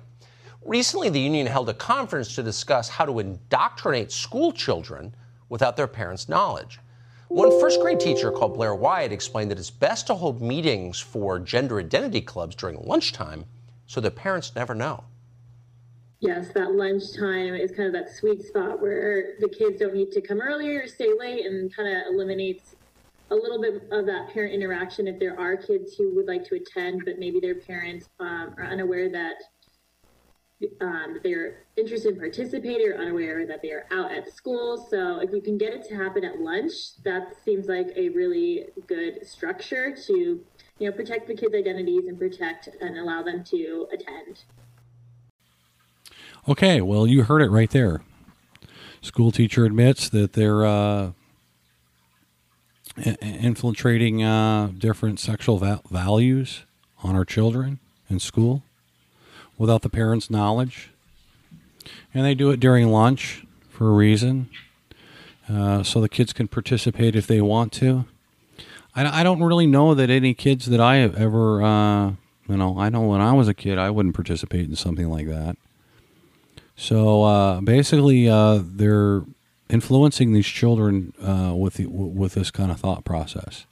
Recently, 0.63 1.09
the 1.09 1.21
union 1.21 1.47
held 1.47 1.71
a 1.71 1.75
conference 1.75 2.35
to 2.35 2.43
discuss 2.43 2.91
how 2.91 3.07
to 3.07 3.19
indoctrinate 3.19 4.13
school 4.13 4.53
children 4.53 5.15
without 5.49 5.75
their 5.75 5.87
parents' 5.87 6.29
knowledge. 6.29 6.81
One 7.29 7.51
first 7.51 7.81
grade 7.81 8.01
teacher 8.01 8.31
called 8.31 8.55
Blair 8.55 8.75
Wyatt 8.75 9.13
explained 9.13 9.51
that 9.51 9.59
it's 9.59 9.71
best 9.71 10.07
to 10.09 10.15
hold 10.15 10.41
meetings 10.41 11.01
for 11.01 11.39
gender 11.39 11.81
identity 11.81 12.21
clubs 12.21 12.55
during 12.55 12.81
lunchtime 12.83 13.47
so 13.87 14.01
that 14.01 14.15
parents 14.15 14.55
never 14.55 14.75
know. 14.75 15.05
Yes, 16.21 16.53
that 16.55 16.75
lunchtime 16.75 17.55
is 17.55 17.71
kind 17.73 17.89
of 17.89 17.93
that 17.93 18.15
sweet 18.15 18.43
spot 18.43 18.81
where 18.81 19.35
the 19.41 19.49
kids 19.49 19.81
don't 19.81 19.95
need 19.95 20.11
to 20.13 20.21
come 20.21 20.41
early 20.41 20.75
or 20.75 20.87
stay 20.87 21.11
late 21.19 21.45
and 21.45 21.75
kind 21.75 21.89
of 21.89 22.15
eliminates 22.15 22.75
a 23.31 23.35
little 23.35 23.61
bit 23.61 23.83
of 23.91 24.07
that 24.07 24.31
parent 24.33 24.55
interaction 24.55 25.09
if 25.09 25.19
there 25.19 25.39
are 25.39 25.57
kids 25.57 25.95
who 25.95 26.15
would 26.15 26.27
like 26.27 26.45
to 26.45 26.55
attend, 26.55 27.03
but 27.05 27.19
maybe 27.19 27.41
their 27.41 27.57
parents 27.57 28.09
um, 28.21 28.55
are 28.57 28.65
unaware 28.65 29.11
that 29.11 29.35
um, 30.81 31.15
that 31.15 31.23
they're 31.23 31.65
interested 31.77 32.15
in 32.15 32.19
participating 32.19 32.89
or 32.89 32.97
unaware 32.97 33.47
that 33.47 33.61
they 33.63 33.71
are 33.71 33.87
out 33.91 34.13
at 34.13 34.33
school. 34.33 34.87
So 34.91 35.19
if 35.19 35.31
you 35.33 35.41
can 35.41 35.59
get 35.59 35.73
it 35.73 35.87
to 35.89 35.97
happen 35.97 36.25
at 36.25 36.41
lunch, 36.41 36.73
that 37.05 37.35
seems 37.45 37.67
like 37.67 37.89
a 37.97 38.09
really 38.11 38.67
good 38.87 39.27
structure 39.27 39.95
to 40.07 40.13
you 40.79 40.91
know 40.91 40.93
protect 40.93 41.27
the 41.27 41.35
kids' 41.35 41.55
identities 41.55 42.07
and 42.07 42.19
protect 42.19 42.69
and 42.81 42.99
allow 42.99 43.23
them 43.23 43.45
to 43.45 43.89
attend. 43.93 44.45
Okay, 46.49 46.81
well, 46.81 47.07
you 47.07 47.23
heard 47.23 47.43
it 47.43 47.51
right 47.51 47.71
there. 47.71 48.03
School 49.01 49.31
teacher 49.33 49.65
admits 49.65 50.09
that 50.11 50.35
they're 50.35 50.65
uh, 50.65 51.13
infiltrating 52.97 54.23
uh, 54.23 54.71
different 54.77 55.21
sexual 55.21 55.59
va- 55.59 55.83
values 55.91 56.65
on 57.03 57.17
our 57.17 57.25
children 57.25 57.81
in 58.09 58.19
school 58.19 58.63
without 59.59 59.83
the 59.83 59.89
parents' 59.89 60.31
knowledge. 60.31 60.91
And 62.13 62.25
they 62.25 62.35
do 62.35 62.51
it 62.51 62.61
during 62.61 62.89
lunch 62.89 63.45
for 63.69 63.89
a 63.89 63.93
reason, 63.93 64.49
uh, 65.49 65.83
so 65.83 66.01
the 66.01 66.09
kids 66.09 66.33
can 66.33 66.49
participate 66.49 67.17
if 67.17 67.27
they 67.27 67.41
want 67.41 67.73
to. 67.75 68.07
I, 68.95 69.21
I, 69.21 69.23
don't 69.25 69.43
really 69.43 69.67
know 69.67 69.95
that 69.95 70.09
any 70.11 70.33
kids 70.33 70.67
that 70.67 70.81
I 70.81 70.97
have 70.97 71.17
ever, 71.17 71.63
uh, 71.63 72.11
you 72.49 72.57
know, 72.57 72.79
I 72.79 72.89
know 72.89 73.03
when 73.03 73.21
I 73.21 73.33
was 73.33 73.49
a 73.49 73.55
kid, 73.55 73.77
I 73.77 73.91
wouldn't 73.91 74.15
participate 74.15 74.69
in 74.69 74.77
something 74.77 75.11
like 75.11 75.27
that. 75.27 75.57
So 76.77 77.25
uh, 77.25 77.61
basically, 77.61 78.29
uh, 78.29 78.61
they're 78.63 79.23
influencing 79.69 80.33
these 80.33 80.47
children 80.47 81.13
uh, 81.21 81.55
with 81.57 81.75
the, 81.75 81.87
with 81.87 82.35
this 82.35 82.51
kind 82.51 82.71
of 82.71 82.81
thought 82.81 83.05
process. 83.05 83.67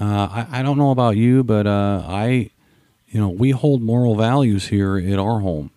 Uh, 0.00 0.28
I, 0.30 0.46
I 0.50 0.62
don't 0.62 0.78
know 0.78 0.90
about 0.90 1.16
you, 1.16 1.44
but 1.44 1.66
I 1.66 2.50
you 3.12 3.20
know, 3.20 3.28
we 3.28 3.50
hold 3.50 3.82
moral 3.82 4.16
values 4.16 4.68
here 4.68 4.96
at 4.96 5.18
our 5.18 5.40
home. 5.40 5.70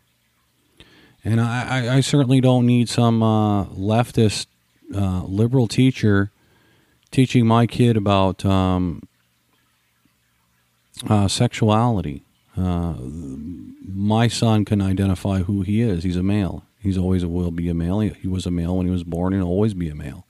And 1.23 1.41
I, 1.41 1.97
I, 1.97 1.99
certainly 1.99 2.39
don't 2.39 2.65
need 2.65 2.87
some 2.87 3.21
uh, 3.21 3.65
leftist 3.65 4.45
uh, 4.93 5.23
liberal 5.23 5.67
teacher 5.67 6.31
teaching 7.11 7.45
my 7.45 7.67
kid 7.67 7.97
about 7.97 8.45
um, 8.45 9.03
uh, 11.09 11.27
sexuality. 11.27 12.23
Uh, 12.55 12.93
my 13.01 14.27
son 14.27 14.63
can 14.63 14.81
identify 14.81 15.39
who 15.39 15.61
he 15.61 15.81
is. 15.81 16.03
He's 16.03 16.15
a 16.15 16.23
male. 16.23 16.63
He's 16.79 16.97
always 16.97 17.25
will 17.25 17.51
be 17.51 17.67
a 17.67 17.73
male. 17.73 17.99
He 17.99 18.27
was 18.27 18.45
a 18.45 18.51
male 18.51 18.77
when 18.77 18.85
he 18.85 18.91
was 18.91 19.03
born 19.03 19.33
and 19.33 19.43
always 19.43 19.73
be 19.73 19.89
a 19.89 19.95
male. 19.95 20.25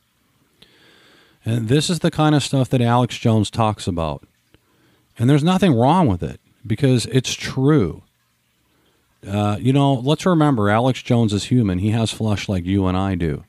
And 1.44 1.68
this 1.68 1.90
is 1.90 2.00
the 2.00 2.10
kind 2.10 2.34
of 2.34 2.42
stuff 2.42 2.70
that 2.70 2.82
Alex 2.82 3.18
Jones 3.18 3.52
talks 3.52 3.86
about. 3.86 4.26
And 5.20 5.30
there's 5.30 5.44
nothing 5.44 5.74
wrong 5.74 6.08
with 6.08 6.24
it 6.24 6.40
because 6.66 7.06
it's 7.08 7.34
true. 7.34 8.04
Uh, 9.28 9.58
you 9.60 9.74
know, 9.74 9.94
let's 9.94 10.26
remember 10.26 10.70
Alex 10.70 11.02
Jones 11.02 11.34
is 11.34 11.46
human. 11.46 11.80
He 11.80 11.92
has 11.92 12.12
flesh 12.12 12.48
like 12.48 12.66
you 12.66 12.86
and 12.86 12.98
I 12.98 13.16
do. 13.16 13.44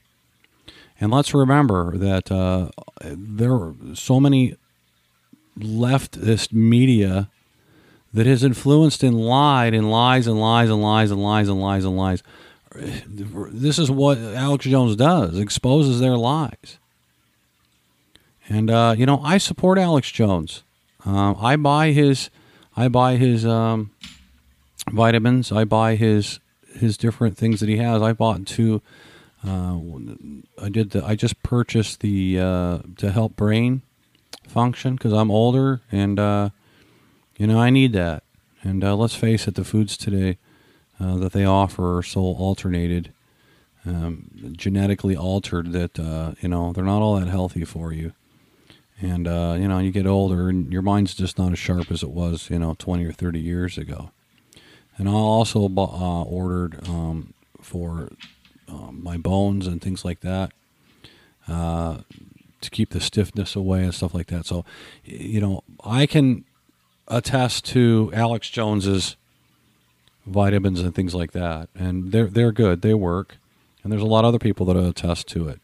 And 1.01 1.13
let's 1.13 1.35
remember 1.35 1.97
that 1.99 2.33
uh, 2.33 2.71
there 3.03 3.53
are 3.53 3.75
so 3.95 4.19
many 4.19 4.57
leftist 5.59 6.53
media 6.53 7.29
that 8.15 8.27
has 8.27 8.43
influenced 8.43 9.03
and 9.03 9.21
lied 9.21 9.75
and 9.75 9.91
lies 9.91 10.27
and 10.27 10.41
lies 10.41 10.71
and 10.71 10.83
lies 10.83 11.11
and 11.11 11.23
lies 11.23 11.49
and 11.49 11.61
lies 11.61 11.85
and 11.85 11.97
lies. 11.97 12.23
This 12.75 13.79
is 13.79 13.91
what 13.91 14.19
Alex 14.19 14.65
Jones 14.65 14.97
does, 14.97 15.39
exposes 15.39 16.01
their 16.01 16.17
lies. 16.17 16.79
And, 18.49 18.71
uh, 18.71 18.95
you 18.97 19.05
know, 19.05 19.21
I 19.23 19.39
support 19.39 19.79
Alex 19.79 20.11
Jones. 20.11 20.63
Uh, 21.05 21.35
I 21.35 21.57
buy 21.57 21.93
his 21.93 22.31
I 22.77 22.89
buy 22.89 23.17
his 23.17 23.47
um, 23.47 23.91
vitamins. 24.91 25.51
I 25.51 25.65
buy 25.65 25.97
his 25.97 26.41
his 26.75 26.97
different 26.99 27.37
things 27.37 27.61
that 27.61 27.69
he 27.69 27.79
has. 27.79 28.03
I 28.03 28.13
bought 28.13 28.47
two. 28.47 28.83
Uh, 29.47 29.79
I 30.61 30.69
did 30.69 30.91
the. 30.91 31.05
I 31.05 31.15
just 31.15 31.43
purchased 31.43 32.01
the 32.01 32.39
uh, 32.39 32.79
to 32.99 33.11
help 33.11 33.37
brain 33.37 33.83
function 34.47 34.95
because 34.95 35.13
I'm 35.13 35.31
older 35.31 35.81
and 35.91 36.19
uh, 36.19 36.51
you 37.39 37.47
know 37.47 37.59
I 37.59 37.71
need 37.71 37.93
that. 37.95 38.23
And 38.63 38.85
uh, 38.85 38.97
let's 38.97 39.15
face 39.15 39.47
it, 39.47 39.55
the 39.55 39.65
foods 39.65 39.97
today 39.97 40.39
uh, 41.01 41.17
that 41.17 41.33
they 41.33 41.45
offer 41.45 41.99
are 41.99 42.03
so 42.03 42.21
alternated, 42.21 43.13
um, 43.85 44.53
genetically 44.57 45.17
altered 45.17 45.73
that 45.73 45.99
uh, 45.99 46.33
you 46.41 46.49
know 46.49 46.73
they're 46.73 46.85
not 46.85 47.01
all 47.01 47.19
that 47.19 47.29
healthy 47.29 47.65
for 47.65 47.93
you 47.93 48.13
and 49.01 49.29
uh, 49.29 49.57
you 49.59 49.69
know 49.69 49.79
you 49.79 49.91
get 49.91 50.07
older 50.07 50.49
and 50.49 50.73
your 50.73 50.83
mind's 50.83 51.15
just 51.15 51.39
not 51.39 51.53
as 51.53 51.59
sharp 51.59 51.91
as 51.91 52.03
it 52.03 52.11
was 52.11 52.51
you 52.51 52.59
know 52.59 52.75
20 52.79 53.05
or 53.05 53.13
30 53.13 53.41
years 53.41 53.79
ago. 53.79 54.11
And 54.99 55.09
i 55.09 55.13
also 55.13 55.69
uh, 55.69 56.23
ordered 56.23 56.89
um, 56.89 57.35
for 57.61 58.11
um, 58.69 59.01
my 59.03 59.17
bones 59.19 59.67
and 59.67 59.83
things 59.83 60.05
like 60.05 60.21
that 60.21 60.53
uh, 61.47 61.99
to 62.63 62.71
keep 62.71 62.91
the 62.91 63.01
stiffness 63.01 63.55
away 63.55 63.85
and 63.85 63.95
stuff 63.95 64.15
like 64.15 64.29
that. 64.29 64.47
So 64.47 64.65
you 65.05 65.41
know 65.41 65.63
i 65.85 66.07
can 66.07 66.45
attest 67.09 67.65
to 67.65 68.11
alex 68.15 68.51
jones's 68.51 69.15
vitamins 70.27 70.81
and 70.81 70.95
things 70.95 71.15
like 71.15 71.33
that. 71.33 71.69
And 71.75 72.13
they're 72.13 72.27
they're 72.27 72.53
good. 72.53 72.83
They 72.83 72.95
work. 72.95 73.37
And 73.83 73.93
there's 73.93 74.03
a 74.03 74.07
lot 74.07 74.25
of 74.25 74.29
other 74.29 74.39
people 74.41 74.67
that 74.67 74.77
attest 74.77 75.29
to 75.29 75.49
it 75.49 75.61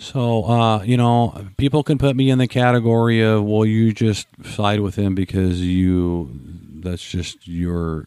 so, 0.00 0.44
uh, 0.44 0.82
you 0.82 0.96
know, 0.96 1.46
people 1.58 1.82
can 1.82 1.98
put 1.98 2.16
me 2.16 2.30
in 2.30 2.38
the 2.38 2.48
category 2.48 3.20
of, 3.20 3.44
well, 3.44 3.66
you 3.66 3.92
just 3.92 4.26
side 4.44 4.80
with 4.80 4.96
him 4.96 5.14
because 5.14 5.60
you, 5.60 6.30
that's 6.76 7.06
just 7.06 7.46
your 7.46 8.06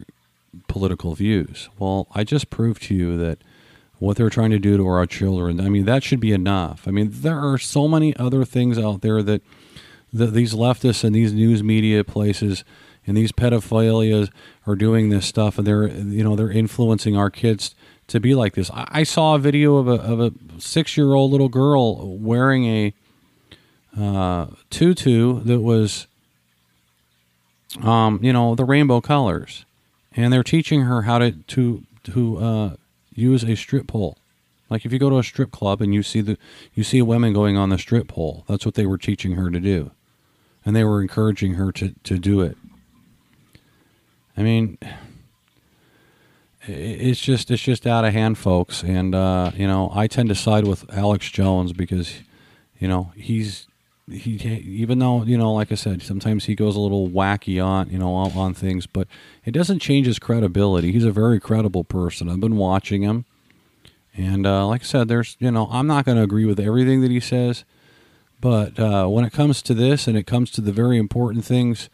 political 0.66 1.14
views. 1.14 1.68
Well, 1.78 2.08
I 2.12 2.24
just 2.24 2.50
proved 2.50 2.82
to 2.84 2.96
you 2.96 3.16
that 3.18 3.38
what 4.00 4.16
they're 4.16 4.28
trying 4.28 4.50
to 4.50 4.58
do 4.58 4.76
to 4.76 4.84
our 4.88 5.06
children, 5.06 5.60
I 5.60 5.68
mean, 5.68 5.84
that 5.84 6.02
should 6.02 6.18
be 6.18 6.32
enough. 6.32 6.88
I 6.88 6.90
mean, 6.90 7.10
there 7.12 7.38
are 7.38 7.58
so 7.58 7.86
many 7.86 8.14
other 8.16 8.44
things 8.44 8.76
out 8.76 9.02
there 9.02 9.22
that, 9.22 9.42
that 10.12 10.32
these 10.32 10.52
leftists 10.52 11.04
and 11.04 11.14
these 11.14 11.32
news 11.32 11.62
media 11.62 12.02
places 12.02 12.64
and 13.06 13.16
these 13.16 13.30
pedophilias 13.30 14.30
are 14.66 14.74
doing 14.74 15.10
this 15.10 15.26
stuff 15.26 15.58
and 15.58 15.66
they're, 15.66 15.86
you 15.86 16.24
know, 16.24 16.34
they're 16.34 16.50
influencing 16.50 17.16
our 17.16 17.30
kids 17.30 17.76
to 18.08 18.20
be 18.20 18.34
like 18.34 18.54
this. 18.54 18.70
I, 18.70 18.88
I 18.90 19.02
saw 19.02 19.34
a 19.34 19.38
video 19.38 19.76
of 19.76 19.88
a, 19.88 19.94
of 19.94 20.20
a 20.20 20.32
six 20.58 20.96
year 20.96 21.12
old 21.12 21.30
little 21.30 21.48
girl 21.48 22.16
wearing 22.18 22.66
a 22.66 22.94
uh, 23.98 24.46
tutu 24.70 25.40
that 25.40 25.60
was, 25.60 26.06
um, 27.82 28.18
you 28.22 28.32
know, 28.32 28.54
the 28.54 28.64
rainbow 28.64 29.00
colors, 29.00 29.64
and 30.16 30.32
they're 30.32 30.42
teaching 30.42 30.82
her 30.82 31.02
how 31.02 31.18
to 31.18 31.32
to 31.32 31.84
to 32.04 32.38
uh, 32.38 32.76
use 33.14 33.44
a 33.44 33.54
strip 33.56 33.86
pole. 33.86 34.18
Like 34.70 34.84
if 34.84 34.92
you 34.92 34.98
go 34.98 35.10
to 35.10 35.18
a 35.18 35.24
strip 35.24 35.50
club 35.50 35.80
and 35.80 35.94
you 35.94 36.02
see 36.02 36.20
the 36.20 36.36
you 36.74 36.82
see 36.82 37.02
women 37.02 37.32
going 37.32 37.56
on 37.56 37.68
the 37.68 37.78
strip 37.78 38.08
pole, 38.08 38.44
that's 38.48 38.64
what 38.64 38.74
they 38.74 38.86
were 38.86 38.98
teaching 38.98 39.32
her 39.32 39.50
to 39.50 39.60
do, 39.60 39.92
and 40.64 40.74
they 40.74 40.84
were 40.84 41.00
encouraging 41.00 41.54
her 41.54 41.70
to 41.72 41.94
to 42.02 42.18
do 42.18 42.40
it. 42.40 42.56
I 44.36 44.42
mean, 44.42 44.78
it's 46.66 47.20
just 47.20 47.50
it's 47.50 47.62
just 47.62 47.86
out 47.86 48.04
of 48.04 48.12
hand, 48.12 48.38
folks. 48.38 48.82
And 48.82 49.14
uh, 49.14 49.52
you 49.56 49.66
know, 49.66 49.90
I 49.94 50.06
tend 50.06 50.28
to 50.30 50.34
side 50.34 50.66
with 50.66 50.92
Alex 50.92 51.30
Jones 51.30 51.72
because 51.72 52.22
you 52.78 52.88
know 52.88 53.12
he's 53.16 53.66
he 54.10 54.32
even 54.36 54.98
though 54.98 55.22
you 55.24 55.38
know 55.38 55.52
like 55.52 55.72
I 55.72 55.76
said 55.76 56.02
sometimes 56.02 56.44
he 56.44 56.54
goes 56.54 56.76
a 56.76 56.80
little 56.80 57.08
wacky 57.08 57.64
on 57.64 57.90
you 57.90 57.98
know 57.98 58.14
on, 58.14 58.32
on 58.32 58.54
things, 58.54 58.86
but 58.86 59.08
it 59.44 59.52
doesn't 59.52 59.80
change 59.80 60.06
his 60.06 60.18
credibility. 60.18 60.92
He's 60.92 61.04
a 61.04 61.12
very 61.12 61.40
credible 61.40 61.84
person. 61.84 62.28
I've 62.28 62.40
been 62.40 62.56
watching 62.56 63.02
him, 63.02 63.24
and 64.16 64.46
uh, 64.46 64.66
like 64.66 64.82
I 64.82 64.84
said, 64.84 65.08
there's 65.08 65.36
you 65.38 65.50
know 65.50 65.68
I'm 65.70 65.86
not 65.86 66.04
going 66.04 66.16
to 66.16 66.24
agree 66.24 66.44
with 66.44 66.60
everything 66.60 67.00
that 67.02 67.10
he 67.10 67.20
says, 67.20 67.64
but 68.40 68.78
uh, 68.78 69.06
when 69.06 69.24
it 69.24 69.32
comes 69.32 69.62
to 69.62 69.74
this 69.74 70.06
and 70.06 70.16
it 70.16 70.26
comes 70.26 70.50
to 70.52 70.60
the 70.60 70.72
very 70.72 70.98
important 70.98 71.44
things 71.44 71.88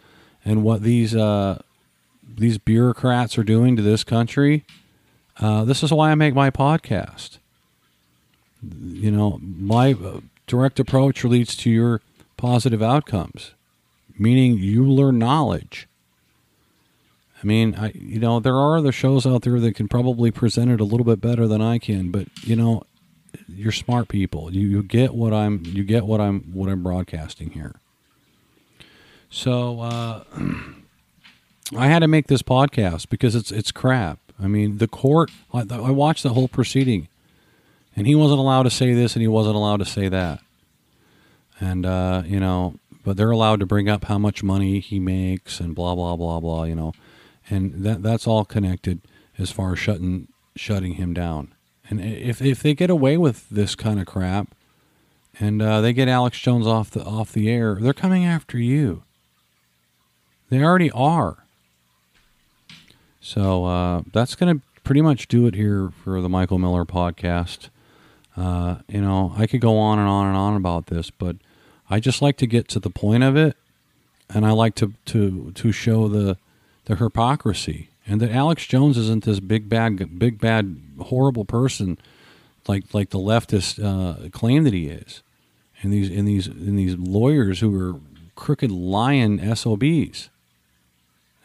and 0.44 0.62
what 0.62 0.82
these 0.82 1.14
uh, 1.14 1.60
these 2.36 2.58
bureaucrats 2.58 3.36
are 3.38 3.44
doing 3.44 3.76
to 3.76 3.82
this 3.82 4.04
country. 4.04 4.64
Uh, 5.38 5.64
this 5.64 5.82
is 5.82 5.92
why 5.92 6.10
I 6.10 6.14
make 6.14 6.34
my 6.34 6.50
podcast. 6.50 7.38
You 8.62 9.10
know, 9.10 9.38
my 9.42 9.92
uh, 9.92 10.20
direct 10.46 10.78
approach 10.78 11.24
leads 11.24 11.56
to 11.56 11.70
your 11.70 12.02
positive 12.36 12.82
outcomes, 12.82 13.54
meaning 14.18 14.58
you 14.58 14.84
learn 14.84 15.18
knowledge. 15.18 15.88
I 17.42 17.46
mean, 17.46 17.74
I 17.74 17.92
you 17.94 18.18
know 18.18 18.38
there 18.38 18.56
are 18.56 18.76
other 18.76 18.92
shows 18.92 19.26
out 19.26 19.42
there 19.42 19.58
that 19.60 19.74
can 19.74 19.88
probably 19.88 20.30
present 20.30 20.70
it 20.70 20.80
a 20.80 20.84
little 20.84 21.06
bit 21.06 21.22
better 21.22 21.48
than 21.48 21.62
I 21.62 21.78
can, 21.78 22.10
but 22.10 22.26
you 22.42 22.54
know, 22.54 22.82
you're 23.48 23.72
smart 23.72 24.08
people. 24.08 24.52
You, 24.52 24.66
you 24.66 24.82
get 24.82 25.14
what 25.14 25.32
I'm 25.32 25.62
you 25.64 25.84
get 25.84 26.04
what 26.04 26.20
I'm 26.20 26.40
what 26.52 26.68
I'm 26.68 26.82
broadcasting 26.82 27.50
here. 27.52 27.76
So. 29.30 29.80
Uh, 29.80 30.24
I 31.76 31.86
had 31.86 32.00
to 32.00 32.08
make 32.08 32.26
this 32.26 32.42
podcast 32.42 33.08
because 33.08 33.34
it's 33.34 33.52
it's 33.52 33.70
crap. 33.70 34.18
I 34.42 34.46
mean, 34.48 34.78
the 34.78 34.88
court. 34.88 35.30
I, 35.52 35.64
I 35.70 35.90
watched 35.90 36.22
the 36.22 36.30
whole 36.30 36.48
proceeding, 36.48 37.08
and 37.94 38.06
he 38.06 38.14
wasn't 38.14 38.40
allowed 38.40 38.64
to 38.64 38.70
say 38.70 38.94
this, 38.94 39.14
and 39.14 39.22
he 39.22 39.28
wasn't 39.28 39.56
allowed 39.56 39.78
to 39.78 39.84
say 39.84 40.08
that, 40.08 40.40
and 41.60 41.86
uh, 41.86 42.22
you 42.26 42.40
know, 42.40 42.74
but 43.04 43.16
they're 43.16 43.30
allowed 43.30 43.60
to 43.60 43.66
bring 43.66 43.88
up 43.88 44.04
how 44.04 44.18
much 44.18 44.42
money 44.42 44.80
he 44.80 44.98
makes 44.98 45.60
and 45.60 45.74
blah 45.74 45.94
blah 45.94 46.16
blah 46.16 46.40
blah. 46.40 46.64
You 46.64 46.74
know, 46.74 46.92
and 47.48 47.84
that 47.84 48.02
that's 48.02 48.26
all 48.26 48.44
connected 48.44 49.00
as 49.38 49.50
far 49.50 49.72
as 49.72 49.78
shutting 49.78 50.28
shutting 50.56 50.94
him 50.94 51.14
down. 51.14 51.54
And 51.88 52.00
if 52.00 52.42
if 52.42 52.62
they 52.62 52.74
get 52.74 52.90
away 52.90 53.16
with 53.16 53.48
this 53.48 53.76
kind 53.76 54.00
of 54.00 54.06
crap, 54.06 54.54
and 55.38 55.62
uh, 55.62 55.80
they 55.80 55.92
get 55.92 56.08
Alex 56.08 56.38
Jones 56.40 56.66
off 56.66 56.90
the 56.90 57.04
off 57.04 57.32
the 57.32 57.48
air, 57.48 57.76
they're 57.80 57.92
coming 57.92 58.24
after 58.24 58.58
you. 58.58 59.02
They 60.48 60.64
already 60.64 60.90
are. 60.90 61.44
So 63.20 63.66
uh, 63.66 64.02
that's 64.12 64.34
going 64.34 64.58
to 64.58 64.64
pretty 64.82 65.02
much 65.02 65.28
do 65.28 65.46
it 65.46 65.54
here 65.54 65.90
for 66.02 66.20
the 66.20 66.28
Michael 66.28 66.58
Miller 66.58 66.84
podcast. 66.84 67.68
Uh, 68.36 68.76
you 68.88 69.00
know, 69.00 69.34
I 69.36 69.46
could 69.46 69.60
go 69.60 69.78
on 69.78 69.98
and 69.98 70.08
on 70.08 70.26
and 70.26 70.36
on 70.36 70.56
about 70.56 70.86
this, 70.86 71.10
but 71.10 71.36
I 71.90 72.00
just 72.00 72.22
like 72.22 72.36
to 72.38 72.46
get 72.46 72.68
to 72.68 72.80
the 72.80 72.90
point 72.90 73.22
of 73.22 73.36
it, 73.36 73.56
and 74.28 74.46
I 74.46 74.52
like 74.52 74.74
to 74.76 74.94
to 75.06 75.52
to 75.52 75.72
show 75.72 76.08
the 76.08 76.38
the 76.86 76.96
hypocrisy. 76.96 77.88
And 78.06 78.20
that 78.20 78.30
Alex 78.30 78.66
Jones 78.66 78.96
isn't 78.96 79.24
this 79.24 79.38
big 79.40 79.68
bad 79.68 80.18
big 80.18 80.40
bad 80.40 80.80
horrible 81.00 81.44
person 81.44 81.98
like 82.66 82.94
like 82.94 83.10
the 83.10 83.18
leftists 83.18 83.82
uh, 83.82 84.28
claim 84.30 84.64
that 84.64 84.72
he 84.72 84.88
is, 84.88 85.22
and 85.82 85.92
these 85.92 86.08
and 86.08 86.26
these 86.26 86.46
and 86.46 86.78
these 86.78 86.96
lawyers 86.96 87.60
who 87.60 87.78
are 87.78 88.00
crooked 88.34 88.70
lying 88.70 89.38
SOBs 89.54 90.30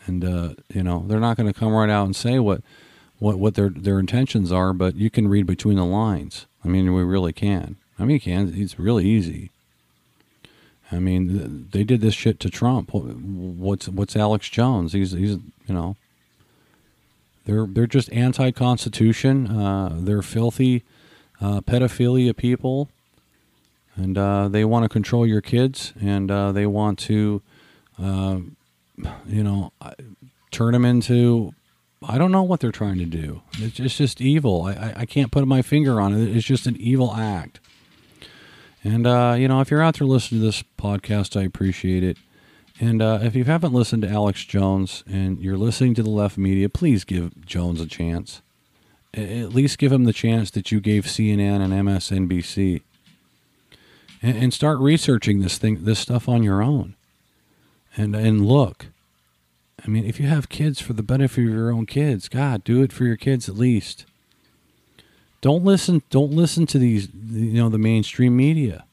and 0.05 0.23
uh, 0.23 0.53
you 0.73 0.83
know 0.83 1.05
they're 1.07 1.19
not 1.19 1.37
going 1.37 1.51
to 1.51 1.59
come 1.59 1.73
right 1.73 1.89
out 1.89 2.05
and 2.05 2.15
say 2.15 2.39
what 2.39 2.61
what 3.19 3.37
what 3.39 3.55
their 3.55 3.69
their 3.69 3.99
intentions 3.99 4.51
are, 4.51 4.73
but 4.73 4.95
you 4.95 5.09
can 5.09 5.27
read 5.27 5.45
between 5.45 5.77
the 5.77 5.85
lines. 5.85 6.45
I 6.63 6.67
mean, 6.67 6.93
we 6.93 7.03
really 7.03 7.33
can. 7.33 7.77
I 7.97 8.03
mean, 8.03 8.15
you 8.15 8.19
can. 8.19 8.53
It's 8.55 8.79
really 8.79 9.05
easy. 9.05 9.51
I 10.91 10.99
mean, 10.99 11.69
they 11.71 11.83
did 11.83 12.01
this 12.01 12.13
shit 12.13 12.39
to 12.41 12.49
Trump. 12.49 12.93
What's 12.93 13.87
what's 13.87 14.15
Alex 14.15 14.49
Jones? 14.49 14.93
He's 14.93 15.11
he's 15.11 15.37
you 15.67 15.73
know. 15.73 15.95
They're 17.45 17.67
they're 17.67 17.87
just 17.87 18.11
anti-constitution. 18.11 19.47
Uh, 19.47 19.97
they're 19.99 20.23
filthy, 20.23 20.83
uh, 21.39 21.61
pedophilia 21.61 22.35
people, 22.35 22.89
and 23.95 24.17
uh, 24.17 24.47
they 24.47 24.65
want 24.65 24.83
to 24.83 24.89
control 24.89 25.27
your 25.27 25.41
kids, 25.41 25.93
and 26.01 26.31
uh, 26.31 26.51
they 26.51 26.65
want 26.65 26.97
to 26.99 27.43
uh, 28.01 28.39
you 29.27 29.43
know, 29.43 29.71
turn 30.51 30.73
them 30.73 30.85
into. 30.85 31.53
I 32.03 32.17
don't 32.17 32.31
know 32.31 32.43
what 32.43 32.59
they're 32.59 32.71
trying 32.71 32.97
to 32.99 33.05
do. 33.05 33.41
It's 33.53 33.75
just, 33.75 33.79
it's 33.79 33.97
just 33.97 34.21
evil. 34.21 34.63
I, 34.63 34.93
I 34.97 35.05
can't 35.05 35.31
put 35.31 35.47
my 35.47 35.61
finger 35.61 35.99
on 35.99 36.13
it. 36.13 36.35
It's 36.35 36.45
just 36.45 36.67
an 36.67 36.77
evil 36.77 37.13
act. 37.15 37.59
And, 38.83 39.07
uh, 39.07 39.35
you 39.37 39.47
know, 39.47 39.61
if 39.61 39.71
you're 39.71 39.81
out 39.81 39.97
there 39.97 40.07
listening 40.07 40.41
to 40.41 40.45
this 40.45 40.63
podcast, 40.77 41.39
I 41.39 41.43
appreciate 41.43 42.03
it. 42.03 42.17
And 42.79 43.01
uh, 43.01 43.19
if 43.23 43.35
you 43.35 43.45
haven't 43.45 43.73
listened 43.73 44.03
to 44.03 44.09
Alex 44.09 44.43
Jones 44.43 45.03
and 45.07 45.39
you're 45.39 45.57
listening 45.57 45.95
to 45.95 46.03
the 46.03 46.09
left 46.09 46.37
media, 46.37 46.69
please 46.69 47.03
give 47.03 47.45
Jones 47.45 47.81
a 47.81 47.87
chance. 47.87 48.41
At 49.13 49.55
least 49.55 49.77
give 49.77 49.91
him 49.91 50.03
the 50.03 50.13
chance 50.13 50.51
that 50.51 50.71
you 50.71 50.81
gave 50.81 51.05
CNN 51.05 51.61
and 51.61 51.73
MSNBC. 51.73 52.81
And, 54.21 54.37
and 54.37 54.53
start 54.53 54.77
researching 54.79 55.39
this 55.39 55.57
thing, 55.57 55.85
this 55.85 55.99
stuff 55.99 56.27
on 56.29 56.43
your 56.43 56.61
own 56.61 56.94
and 57.95 58.15
and 58.15 58.45
look. 58.45 58.87
I 59.85 59.89
mean, 59.89 60.05
if 60.05 60.19
you 60.19 60.27
have 60.27 60.49
kids 60.49 60.81
for 60.81 60.93
the 60.93 61.03
benefit 61.03 61.45
of 61.45 61.53
your 61.53 61.71
own 61.71 61.85
kids, 61.85 62.27
God, 62.27 62.63
do 62.63 62.81
it 62.81 62.91
for 62.91 63.03
your 63.03 63.17
kids 63.17 63.47
at 63.47 63.55
least. 63.55 64.05
Don't 65.41 65.63
listen. 65.63 66.01
Don't 66.09 66.31
listen 66.31 66.65
to 66.67 66.79
these. 66.79 67.07
You 67.13 67.53
know, 67.53 67.69
the 67.69 67.77
mainstream 67.77 68.35
media. 68.35 68.85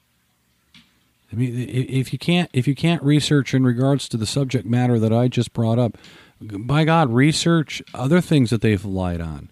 I 1.32 1.36
mean, 1.36 1.66
if 1.68 2.12
you 2.12 2.18
can't 2.18 2.50
if 2.52 2.68
you 2.68 2.74
can't 2.74 3.02
research 3.02 3.54
in 3.54 3.64
regards 3.64 4.08
to 4.10 4.16
the 4.16 4.26
subject 4.26 4.66
matter 4.66 4.98
that 4.98 5.12
I 5.12 5.28
just 5.28 5.54
brought 5.54 5.78
up, 5.78 5.96
by 6.40 6.84
God, 6.84 7.10
research 7.10 7.82
other 7.94 8.20
things 8.20 8.50
that 8.50 8.60
they've 8.60 8.84
lied 8.84 9.20
on. 9.20 9.48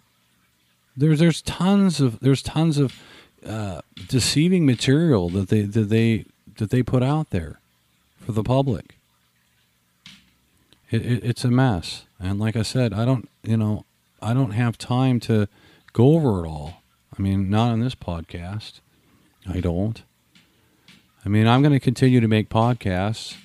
There's 0.95 1.19
there's 1.19 1.41
tons 1.41 1.99
of 2.01 2.19
there's 2.19 2.43
tons 2.43 2.77
of 2.77 2.93
uh, 3.45 3.81
deceiving 4.07 4.65
material 4.65 5.29
that 5.29 5.49
they 5.49 5.61
that 5.61 5.89
they 5.89 6.25
that 6.57 6.69
they 6.69 6.83
put 6.83 7.01
out 7.01 7.31
there 7.31 7.59
for 8.19 8.33
the 8.33 8.43
public 8.43 8.97
it, 10.91 11.05
it, 11.05 11.23
it's 11.23 11.43
a 11.43 11.51
mess. 11.51 12.05
And 12.19 12.39
like 12.39 12.55
I 12.55 12.61
said, 12.61 12.93
I 12.93 13.05
don't, 13.05 13.29
you 13.43 13.57
know, 13.57 13.85
I 14.21 14.33
don't 14.33 14.51
have 14.51 14.77
time 14.77 15.19
to 15.21 15.47
go 15.93 16.13
over 16.15 16.45
it 16.45 16.47
all. 16.47 16.81
I 17.17 17.21
mean, 17.21 17.49
not 17.49 17.71
on 17.71 17.79
this 17.79 17.95
podcast. 17.95 18.81
I 19.47 19.59
don't. 19.59 20.03
I 21.25 21.29
mean, 21.29 21.47
I'm 21.47 21.61
going 21.61 21.73
to 21.73 21.79
continue 21.79 22.19
to 22.19 22.27
make 22.27 22.49
podcasts 22.49 23.35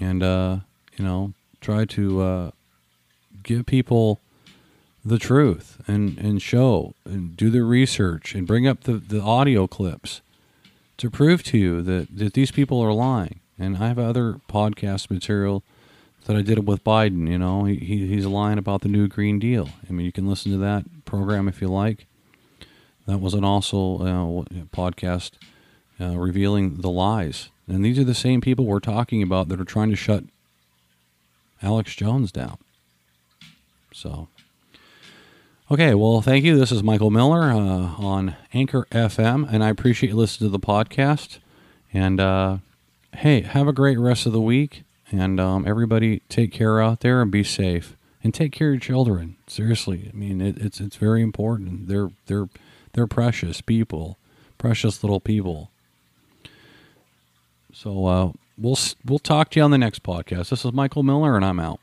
and, 0.00 0.22
uh, 0.22 0.58
you 0.96 1.04
know, 1.04 1.32
try 1.60 1.84
to 1.86 2.22
uh, 2.22 2.50
give 3.42 3.66
people 3.66 4.20
the 5.04 5.18
truth 5.18 5.80
and, 5.86 6.18
and 6.18 6.40
show 6.40 6.94
and 7.04 7.36
do 7.36 7.50
the 7.50 7.62
research 7.62 8.34
and 8.34 8.46
bring 8.46 8.66
up 8.66 8.84
the, 8.84 8.94
the 8.94 9.20
audio 9.20 9.66
clips 9.66 10.22
to 10.96 11.10
prove 11.10 11.42
to 11.42 11.58
you 11.58 11.82
that, 11.82 12.16
that 12.16 12.34
these 12.34 12.50
people 12.50 12.80
are 12.80 12.92
lying. 12.92 13.40
And 13.58 13.76
I 13.76 13.88
have 13.88 13.98
other 13.98 14.40
podcast 14.48 15.10
material 15.10 15.62
that 16.24 16.36
I 16.36 16.42
did 16.42 16.58
it 16.58 16.64
with 16.64 16.84
Biden. 16.84 17.28
You 17.28 17.38
know, 17.38 17.64
he, 17.64 17.76
he 17.76 18.06
he's 18.06 18.26
lying 18.26 18.58
about 18.58 18.80
the 18.80 18.88
new 18.88 19.08
Green 19.08 19.38
Deal. 19.38 19.70
I 19.88 19.92
mean, 19.92 20.06
you 20.06 20.12
can 20.12 20.28
listen 20.28 20.52
to 20.52 20.58
that 20.58 20.84
program 21.04 21.48
if 21.48 21.60
you 21.60 21.68
like. 21.68 22.06
That 23.06 23.20
was 23.20 23.34
an 23.34 23.44
also 23.44 23.98
uh, 23.98 24.44
podcast 24.74 25.32
uh, 26.00 26.16
revealing 26.16 26.76
the 26.80 26.90
lies, 26.90 27.50
and 27.68 27.84
these 27.84 27.98
are 27.98 28.04
the 28.04 28.14
same 28.14 28.40
people 28.40 28.64
we're 28.64 28.80
talking 28.80 29.22
about 29.22 29.48
that 29.48 29.60
are 29.60 29.64
trying 29.64 29.90
to 29.90 29.96
shut 29.96 30.24
Alex 31.62 31.94
Jones 31.94 32.32
down. 32.32 32.56
So, 33.92 34.28
okay, 35.70 35.94
well, 35.94 36.22
thank 36.22 36.44
you. 36.44 36.58
This 36.58 36.72
is 36.72 36.82
Michael 36.82 37.10
Miller 37.10 37.42
uh, 37.42 37.94
on 38.02 38.36
Anchor 38.54 38.86
FM, 38.90 39.52
and 39.52 39.62
I 39.62 39.68
appreciate 39.68 40.10
you 40.10 40.16
listening 40.16 40.50
to 40.50 40.58
the 40.58 40.66
podcast. 40.66 41.38
And 41.92 42.18
uh, 42.18 42.58
hey, 43.16 43.42
have 43.42 43.68
a 43.68 43.72
great 43.72 43.98
rest 43.98 44.26
of 44.26 44.32
the 44.32 44.40
week. 44.40 44.82
And 45.12 45.38
um, 45.38 45.66
everybody 45.66 46.20
take 46.28 46.52
care 46.52 46.80
out 46.80 47.00
there 47.00 47.22
and 47.22 47.30
be 47.30 47.44
safe 47.44 47.96
and 48.22 48.32
take 48.32 48.52
care 48.52 48.68
of 48.68 48.74
your 48.74 48.80
children. 48.80 49.36
Seriously, 49.46 50.10
I 50.12 50.16
mean 50.16 50.40
it, 50.40 50.58
it's 50.58 50.80
it's 50.80 50.96
very 50.96 51.22
important. 51.22 51.88
They're 51.88 52.10
they're 52.26 52.48
they're 52.94 53.06
precious 53.06 53.60
people, 53.60 54.16
precious 54.58 55.04
little 55.04 55.20
people. 55.20 55.70
So 57.72 58.06
uh, 58.06 58.32
we'll 58.56 58.78
we'll 59.04 59.18
talk 59.18 59.50
to 59.50 59.60
you 59.60 59.64
on 59.64 59.70
the 59.70 59.78
next 59.78 60.02
podcast. 60.02 60.48
This 60.48 60.64
is 60.64 60.72
Michael 60.72 61.02
Miller, 61.02 61.36
and 61.36 61.44
I'm 61.44 61.60
out. 61.60 61.80